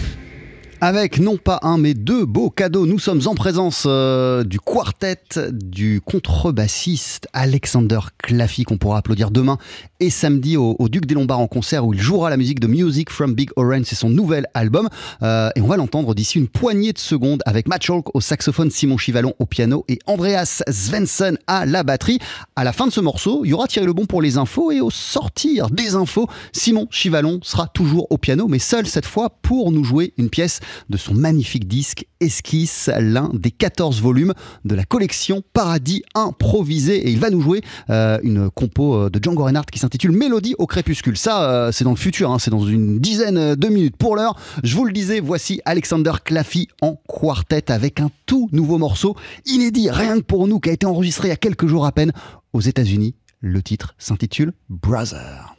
Avec 0.82 1.20
non 1.20 1.36
pas 1.36 1.60
un 1.64 1.78
mais 1.78 1.94
deux 1.94 2.24
beaux 2.24 2.50
cadeaux, 2.50 2.86
nous 2.86 3.00
sommes 3.00 3.20
en 3.26 3.36
présence 3.36 3.84
euh, 3.86 4.46
du 4.46 4.62
quartet 4.62 5.20
du 5.52 6.00
contrebassiste 6.00 7.28
Alexander 7.34 8.00
Claffey 8.18 8.64
qu'on 8.64 8.78
pourra 8.78 9.00
applaudir 9.00 9.30
demain 9.30 9.58
et 10.00 10.10
samedi 10.10 10.56
au, 10.56 10.78
Duc 10.88 11.06
des 11.06 11.16
Lombards 11.16 11.40
en 11.40 11.48
concert 11.48 11.86
où 11.86 11.94
il 11.94 12.00
jouera 12.00 12.30
la 12.30 12.38
musique 12.38 12.62
de 12.62 12.68
Music 12.68 13.10
from 13.10 13.34
Big 13.34 13.50
Orange, 13.58 13.84
c'est 13.86 13.96
son 13.96 14.10
nouvel 14.10 14.46
album 14.54 14.88
Euh, 15.22 15.50
et 15.56 15.62
on 15.62 15.68
va 15.68 15.76
l'entendre 15.76 16.16
d'ici 16.16 16.38
une 16.38 16.48
poignée 16.48 16.94
de 16.94 16.98
secondes 16.98 17.42
avec 17.46 17.68
Matt 17.68 17.84
Scholk 17.84 18.16
au 18.16 18.22
saxophone, 18.22 18.72
Simon 18.72 18.98
Chivalon 18.98 19.34
au 19.40 19.46
piano 19.46 19.84
et 19.90 20.00
Andreas 20.06 20.64
Svensson 20.70 21.38
à 21.48 21.66
la 21.66 21.84
batterie. 21.84 22.20
À 22.56 22.64
la 22.64 22.72
fin 22.72 22.88
de 22.88 22.92
ce 22.92 23.02
morceau, 23.02 23.42
il 23.44 23.50
y 23.50 23.54
aura 23.54 23.68
Thierry 23.68 23.88
Lebon 23.88 24.06
pour 24.06 24.22
les 24.22 24.38
infos 24.38 24.72
et 24.72 24.80
au 24.80 24.90
sortir 24.90 25.70
des 25.70 25.96
infos, 25.96 26.28
Simon 26.54 26.88
Chivalon 26.90 27.40
sera 27.44 27.68
toujours 27.68 28.08
au 28.12 28.18
piano 28.18 28.48
mais 28.48 28.60
seul 28.60 28.88
cette 28.88 29.06
fois 29.06 29.30
pour 29.30 29.72
nous 29.72 29.84
jouer 29.84 30.14
une 30.18 30.30
pièce 30.30 30.62
de 30.90 30.98
son 30.98 31.14
magnifique 31.14 31.68
disque 31.68 32.06
Esquisse, 32.20 32.90
l'un 33.00 33.30
des 33.34 33.52
14 33.52 34.02
volumes 34.02 34.34
de 34.66 34.76
la 34.76 34.84
collection 34.84 35.42
Paradis 35.54 36.04
improvisé. 36.16 37.08
Et 37.08 37.12
il 37.12 37.20
va 37.20 37.30
nous 37.30 37.42
jouer 37.42 37.62
euh, 37.90 38.20
une 38.24 38.50
compo 38.50 38.96
euh, 38.96 39.10
de 39.10 39.24
Django 39.24 39.44
Reinhardt 39.44 39.68
qui 39.72 39.80
s'intitule 39.80 40.12
Mélodie 40.12 40.56
au 40.58 40.68
crépuscule. 40.68 41.18
Ça, 41.18 41.44
euh, 41.44 41.72
c'est 41.72 41.84
dans 41.84 41.92
le 41.92 41.96
futur, 41.96 42.32
hein, 42.32 42.40
c'est 42.40 42.52
dans 42.52 42.66
une 42.66 43.00
dizaine 43.00 43.56
de 43.56 43.68
minutes. 43.68 43.96
Pour 43.98 44.16
l'heure, 44.16 44.36
je 44.64 44.76
vous 44.76 44.86
le 44.86 44.92
disais, 44.92 45.20
voici 45.20 45.62
Alexander 45.66 46.14
Claffey 46.24 46.68
en 46.82 46.96
quartet 47.08 47.72
avec 47.72 48.00
un 48.00 48.12
tout 48.26 48.50
nouveau 48.52 48.78
morceau 48.78 49.16
inédit, 49.46 49.90
rien 49.90 50.18
que 50.18 50.24
pour 50.24 50.48
nous, 50.48 50.60
qui 50.60 50.70
a 50.70 50.74
été 50.74 50.86
enregistré 50.86 51.30
il 51.30 51.32
y 51.32 51.34
a 51.34 51.38
quelques 51.38 51.68
jours 51.68 51.86
à 51.86 51.92
peine 51.92 52.12
aux 52.54 52.62
États-Unis. 52.62 53.16
Le 53.42 53.62
titre 53.62 53.96
s'intitule 53.98 54.54
Brother. 54.70 55.59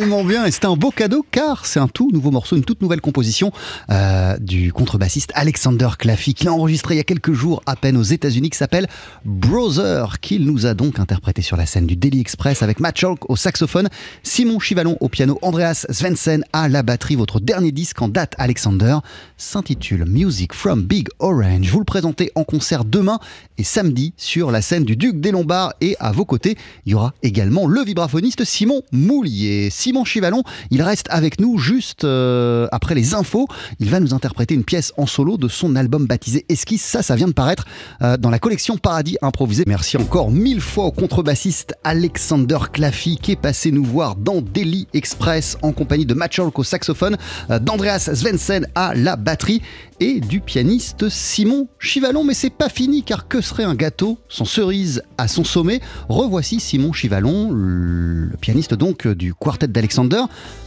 Tellement 0.00 0.24
bien 0.24 0.46
et 0.46 0.50
c'était 0.50 0.66
un 0.66 0.76
beau 0.76 0.90
cadeau 0.90 1.26
car 1.30 1.66
c'est 1.66 1.78
un 1.78 1.86
tout 1.86 2.10
nouveau 2.10 2.30
morceau, 2.30 2.56
une 2.56 2.64
toute 2.64 2.80
nouvelle 2.80 3.02
composition 3.02 3.52
euh, 3.90 4.34
du 4.38 4.72
contrebassiste 4.72 5.30
Alexander 5.34 5.88
Claffy 5.98 6.32
qui 6.32 6.46
l'a 6.46 6.54
enregistré 6.54 6.94
il 6.94 6.96
y 6.96 7.02
a 7.02 7.04
quelques 7.04 7.34
jours 7.34 7.62
à 7.66 7.76
peine 7.76 7.98
aux 7.98 8.02
États-Unis 8.02 8.48
qui 8.48 8.56
s'appelle 8.56 8.88
Brother 9.26 10.18
qu'il 10.20 10.46
nous 10.46 10.64
a 10.64 10.72
donc 10.72 10.98
interprété 10.98 11.42
sur 11.42 11.58
la 11.58 11.66
scène 11.66 11.86
du 11.86 11.96
Daily 11.96 12.18
Express 12.18 12.62
avec 12.62 12.80
Matt 12.80 12.96
Schalk 12.96 13.28
au 13.28 13.36
saxophone, 13.36 13.90
Simon 14.22 14.58
Chivalon 14.58 14.96
au 15.00 15.10
piano, 15.10 15.38
Andreas 15.42 15.84
Svensson 15.90 16.40
à 16.54 16.70
la 16.70 16.82
batterie. 16.82 17.16
Votre 17.16 17.38
dernier 17.38 17.70
disque 17.70 18.00
en 18.00 18.08
date, 18.08 18.34
Alexander, 18.38 18.96
s'intitule 19.36 20.06
Music 20.06 20.54
from 20.54 20.82
Big 20.82 21.08
Orange. 21.18 21.68
Vous 21.68 21.78
le 21.78 21.84
présentez 21.84 22.32
en 22.36 22.44
concert 22.44 22.86
demain 22.86 23.18
et 23.58 23.64
samedi 23.64 24.14
sur 24.16 24.50
la 24.50 24.62
scène 24.62 24.84
du 24.84 24.96
Duc 24.96 25.20
des 25.20 25.30
Lombards 25.30 25.74
et 25.82 25.94
à 26.00 26.10
vos 26.10 26.24
côtés, 26.24 26.56
il 26.86 26.92
y 26.92 26.94
aura 26.94 27.12
également 27.22 27.66
le 27.66 27.82
vibraphoniste 27.82 28.44
Simon 28.44 28.80
Moulier. 28.92 29.68
Chivalon, 30.04 30.42
il 30.70 30.82
reste 30.82 31.06
avec 31.10 31.40
nous 31.40 31.58
juste 31.58 32.04
euh, 32.04 32.66
après 32.72 32.94
les 32.94 33.14
infos. 33.14 33.46
Il 33.78 33.90
va 33.90 34.00
nous 34.00 34.14
interpréter 34.14 34.54
une 34.54 34.64
pièce 34.64 34.92
en 34.96 35.06
solo 35.06 35.36
de 35.36 35.48
son 35.48 35.76
album 35.76 36.06
baptisé 36.06 36.44
Esquisse. 36.48 36.84
Ça, 36.84 37.02
ça 37.02 37.16
vient 37.16 37.28
de 37.28 37.32
paraître 37.32 37.64
euh, 38.02 38.16
dans 38.16 38.30
la 38.30 38.38
collection 38.38 38.76
Paradis 38.76 39.16
Improvisé. 39.22 39.64
Merci 39.66 39.96
encore 39.96 40.30
mille 40.30 40.60
fois 40.60 40.86
au 40.86 40.92
contrebassiste 40.92 41.74
Alexander 41.84 42.58
Claffy 42.72 43.18
qui 43.18 43.32
est 43.32 43.40
passé 43.40 43.70
nous 43.70 43.84
voir 43.84 44.16
dans 44.16 44.40
Daily 44.40 44.86
Express 44.94 45.56
en 45.62 45.72
compagnie 45.72 46.06
de 46.06 46.14
Matt 46.14 46.32
Schalk 46.32 46.58
au 46.58 46.64
saxophone, 46.64 47.16
euh, 47.50 47.58
d'Andreas 47.58 48.10
Svensson 48.14 48.62
à 48.74 48.94
la 48.94 49.16
batterie 49.16 49.62
et 50.00 50.20
du 50.20 50.40
pianiste 50.40 51.08
Simon 51.08 51.68
Chivalon. 51.78 52.24
Mais 52.24 52.34
c'est 52.34 52.50
pas 52.50 52.68
fini 52.68 53.02
car 53.02 53.28
que 53.28 53.40
serait 53.40 53.64
un 53.64 53.74
gâteau 53.74 54.18
sans 54.28 54.44
cerise 54.44 55.02
à 55.18 55.28
son 55.28 55.44
sommet? 55.44 55.80
Revoici 56.08 56.58
Simon 56.58 56.92
Chivalon, 56.92 57.52
le 57.52 58.36
pianiste 58.40 58.74
donc 58.74 59.06
du 59.06 59.34
quartet 59.34 59.68
d'Alexander, 59.68 60.22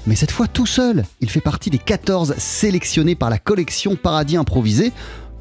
mais 0.07 0.15
cette 0.15 0.31
fois 0.31 0.47
tout 0.47 0.65
seul. 0.65 1.03
Il 1.19 1.29
fait 1.29 1.41
partie 1.41 1.69
des 1.69 1.79
14 1.79 2.35
sélectionnés 2.37 3.15
par 3.15 3.29
la 3.29 3.39
collection 3.39 3.95
Paradis 3.95 4.37
Improvisé 4.37 4.93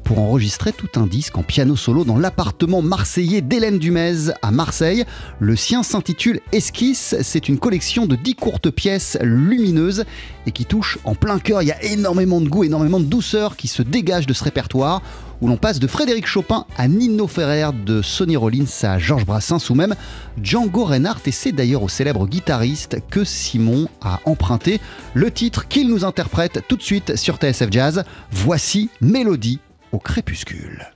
pour 0.03 0.19
enregistrer 0.19 0.73
tout 0.73 0.89
un 0.95 1.07
disque 1.07 1.37
en 1.37 1.43
piano 1.43 1.75
solo 1.75 2.03
dans 2.03 2.17
l'appartement 2.17 2.81
marseillais 2.81 3.41
d'Hélène 3.41 3.79
Dumez 3.79 4.31
à 4.41 4.51
Marseille. 4.51 5.05
Le 5.39 5.55
sien 5.55 5.83
s'intitule 5.83 6.39
Esquisse. 6.51 7.15
C'est 7.21 7.49
une 7.49 7.57
collection 7.57 8.05
de 8.05 8.15
10 8.15 8.35
courtes 8.35 8.69
pièces 8.69 9.17
lumineuses 9.21 10.05
et 10.45 10.51
qui 10.51 10.65
touchent 10.65 10.99
en 11.03 11.15
plein 11.15 11.39
cœur. 11.39 11.61
Il 11.61 11.67
y 11.67 11.71
a 11.71 11.83
énormément 11.83 12.41
de 12.41 12.49
goût, 12.49 12.63
énormément 12.63 12.99
de 12.99 13.05
douceur 13.05 13.55
qui 13.55 13.67
se 13.67 13.81
dégage 13.81 14.27
de 14.27 14.33
ce 14.33 14.43
répertoire 14.43 15.01
où 15.41 15.47
l'on 15.47 15.57
passe 15.57 15.79
de 15.79 15.87
Frédéric 15.87 16.25
Chopin 16.25 16.65
à 16.77 16.87
Nino 16.87 17.27
Ferrer, 17.27 17.69
de 17.85 18.01
Sonny 18.01 18.37
Rollins 18.37 18.83
à 18.83 18.97
Georges 18.97 19.25
Brassens 19.25 19.69
ou 19.69 19.75
même 19.75 19.95
Django 20.41 20.85
Reinhardt. 20.85 21.21
Et 21.25 21.31
c'est 21.31 21.51
d'ailleurs 21.51 21.83
au 21.83 21.89
célèbre 21.89 22.27
guitariste 22.27 22.97
que 23.09 23.23
Simon 23.23 23.87
a 24.01 24.21
emprunté 24.25 24.79
le 25.13 25.31
titre 25.31 25.67
qu'il 25.67 25.89
nous 25.89 26.05
interprète 26.05 26.63
tout 26.67 26.77
de 26.77 26.83
suite 26.83 27.17
sur 27.17 27.35
TSF 27.35 27.67
Jazz. 27.71 28.03
Voici 28.31 28.89
Mélodie 29.01 29.59
au 29.93 29.99
crépuscule. 29.99 30.92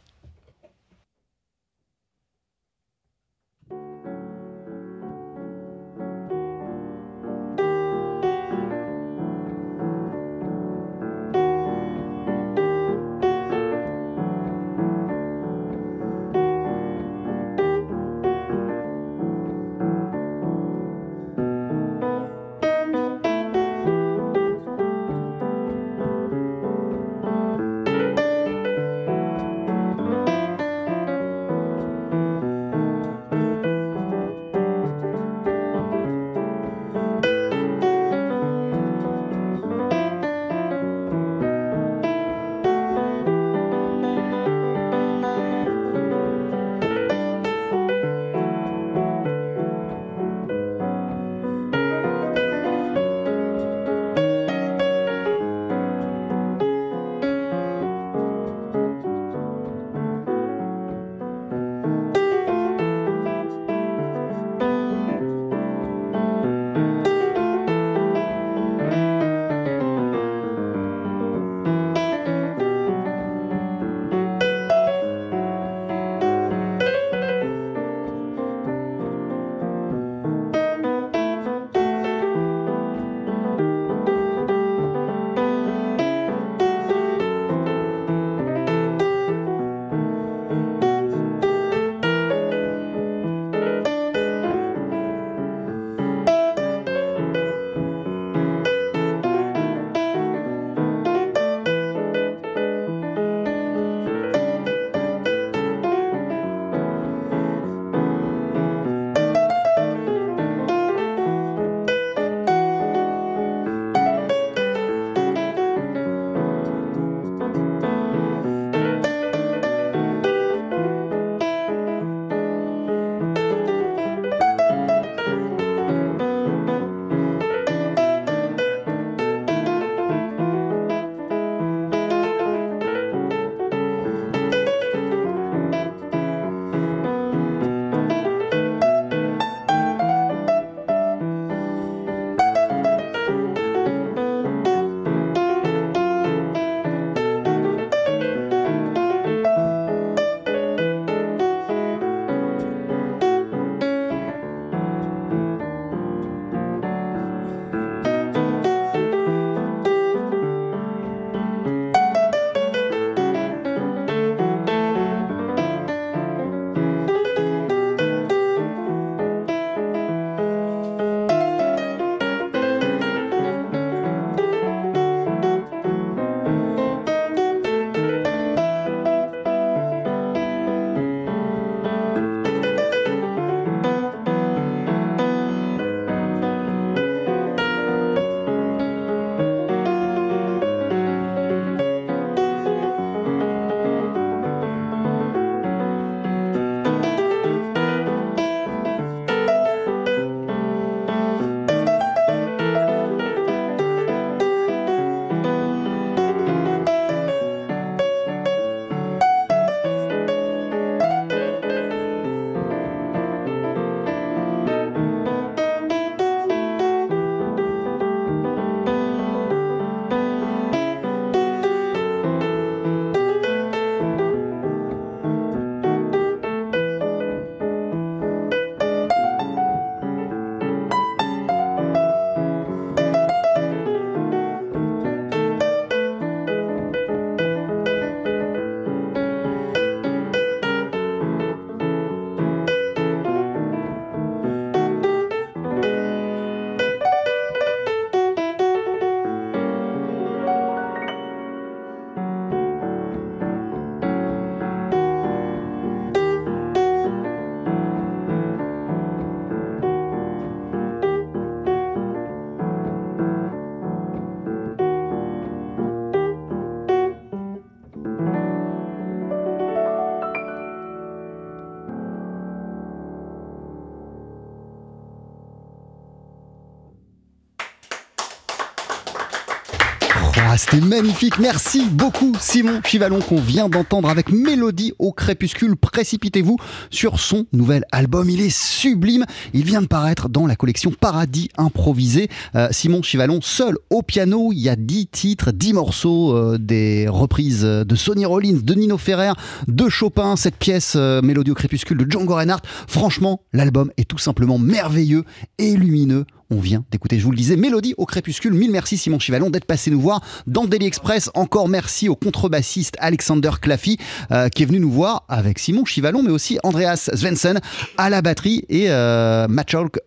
C'était 280.69 280.85
magnifique. 280.85 281.39
Merci 281.39 281.85
beaucoup, 281.89 282.33
Simon 282.39 282.81
Chivalon, 282.83 283.19
qu'on 283.19 283.39
vient 283.39 283.69
d'entendre 283.69 284.09
avec 284.09 284.31
Mélodie 284.31 284.93
au 284.99 285.13
crépuscule. 285.13 285.75
Précipitez-vous 285.77 286.57
sur 286.89 287.19
son 287.19 287.45
nouvel 287.53 287.85
album. 287.91 288.29
Il 288.29 288.41
est 288.41 288.55
sublime. 288.55 289.25
Il 289.53 289.63
vient 289.63 289.81
de 289.81 289.87
paraître 289.87 290.29
dans 290.29 290.45
la 290.45 290.55
collection 290.55 290.91
Paradis 290.91 291.49
Improvisé. 291.57 292.27
Euh, 292.55 292.67
Simon 292.71 293.01
Chivalon, 293.01 293.39
seul 293.41 293.77
au 293.89 294.01
piano. 294.01 294.51
Il 294.51 294.59
y 294.59 294.69
a 294.69 294.75
10 294.75 295.07
titres, 295.07 295.51
10 295.51 295.73
morceaux, 295.73 296.35
euh, 296.35 296.57
des 296.57 297.07
reprises 297.07 297.63
de 297.63 297.95
Sonny 297.95 298.25
Rollins, 298.25 298.59
de 298.61 298.73
Nino 298.73 298.97
Ferrer, 298.97 299.33
de 299.67 299.87
Chopin, 299.89 300.35
cette 300.35 300.57
pièce 300.57 300.93
euh, 300.95 301.21
Mélodie 301.21 301.51
au 301.51 301.55
crépuscule 301.55 301.97
de 301.97 302.11
Django 302.11 302.35
Reinhardt. 302.35 302.63
Franchement, 302.87 303.41
l'album 303.53 303.91
est 303.97 304.07
tout 304.07 304.17
simplement 304.17 304.57
merveilleux 304.57 305.23
et 305.59 305.77
lumineux 305.77 306.25
on 306.49 306.59
vient 306.59 306.85
d'écouter, 306.91 307.19
je 307.19 307.25
vous 307.25 307.31
le 307.31 307.37
disais, 307.37 307.57
Mélodie 307.57 307.93
au 307.97 308.05
crépuscule. 308.05 308.53
Mille 308.53 308.71
merci 308.71 308.97
Simon 308.97 309.19
Chivalon 309.19 309.49
d'être 309.49 309.65
passé 309.65 309.91
nous 309.91 309.99
voir 309.99 310.21
dans 310.45 310.65
Daily 310.65 310.85
Express. 310.85 311.29
Encore 311.33 311.67
merci 311.67 312.07
au 312.07 312.15
contrebassiste 312.15 312.95
Alexander 312.99 313.51
Claffy 313.61 313.97
euh, 314.31 314.47
qui 314.47 314.63
est 314.63 314.65
venu 314.65 314.79
nous 314.79 314.91
voir 314.91 315.25
avec 315.27 315.59
Simon 315.59 315.83
Chivalon, 315.83 316.23
mais 316.23 316.31
aussi 316.31 316.57
Andreas 316.63 317.09
Svensson 317.13 317.55
à 317.97 318.09
la 318.09 318.21
batterie 318.21 318.63
et 318.69 318.89
euh, 318.89 319.47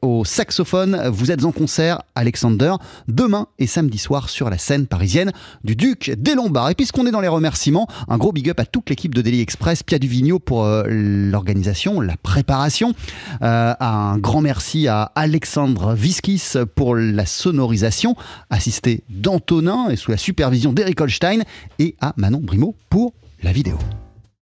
au 0.00 0.24
saxophone. 0.24 1.08
Vous 1.12 1.30
êtes 1.30 1.44
en 1.44 1.52
concert, 1.52 2.02
Alexander, 2.14 2.74
demain 3.06 3.46
et 3.58 3.66
samedi 3.66 3.98
soir 3.98 4.30
sur 4.30 4.48
la 4.48 4.56
scène 4.56 4.86
parisienne 4.86 5.32
du 5.64 5.76
Duc 5.76 6.12
des 6.16 6.34
Lombards. 6.34 6.70
Et 6.70 6.74
puisqu'on 6.74 7.06
est 7.06 7.10
dans 7.10 7.20
les 7.20 7.28
remerciements, 7.28 7.86
un 8.08 8.16
gros 8.16 8.32
big 8.32 8.48
up 8.48 8.60
à 8.60 8.64
toute 8.64 8.88
l'équipe 8.88 9.14
de 9.14 9.20
Daily 9.20 9.42
Express, 9.42 9.82
Pia 9.82 9.98
Duvigno 9.98 10.38
pour 10.38 10.64
euh, 10.64 10.84
l'organisation, 10.88 12.00
la 12.00 12.16
préparation. 12.16 12.94
un 13.42 14.18
grand 14.18 14.40
merci 14.40 14.88
à 14.88 15.12
Alexandre 15.14 15.94
Viski 15.94 16.29
pour 16.74 16.96
la 16.96 17.26
sonorisation, 17.26 18.16
assisté 18.50 19.02
d'Antonin 19.08 19.88
et 19.90 19.96
sous 19.96 20.10
la 20.10 20.16
supervision 20.16 20.72
d'Eric 20.72 21.00
Holstein, 21.00 21.42
et 21.78 21.96
à 22.00 22.12
Manon 22.16 22.40
Brimaud 22.40 22.74
pour 22.88 23.14
la 23.42 23.52
vidéo. 23.52 23.78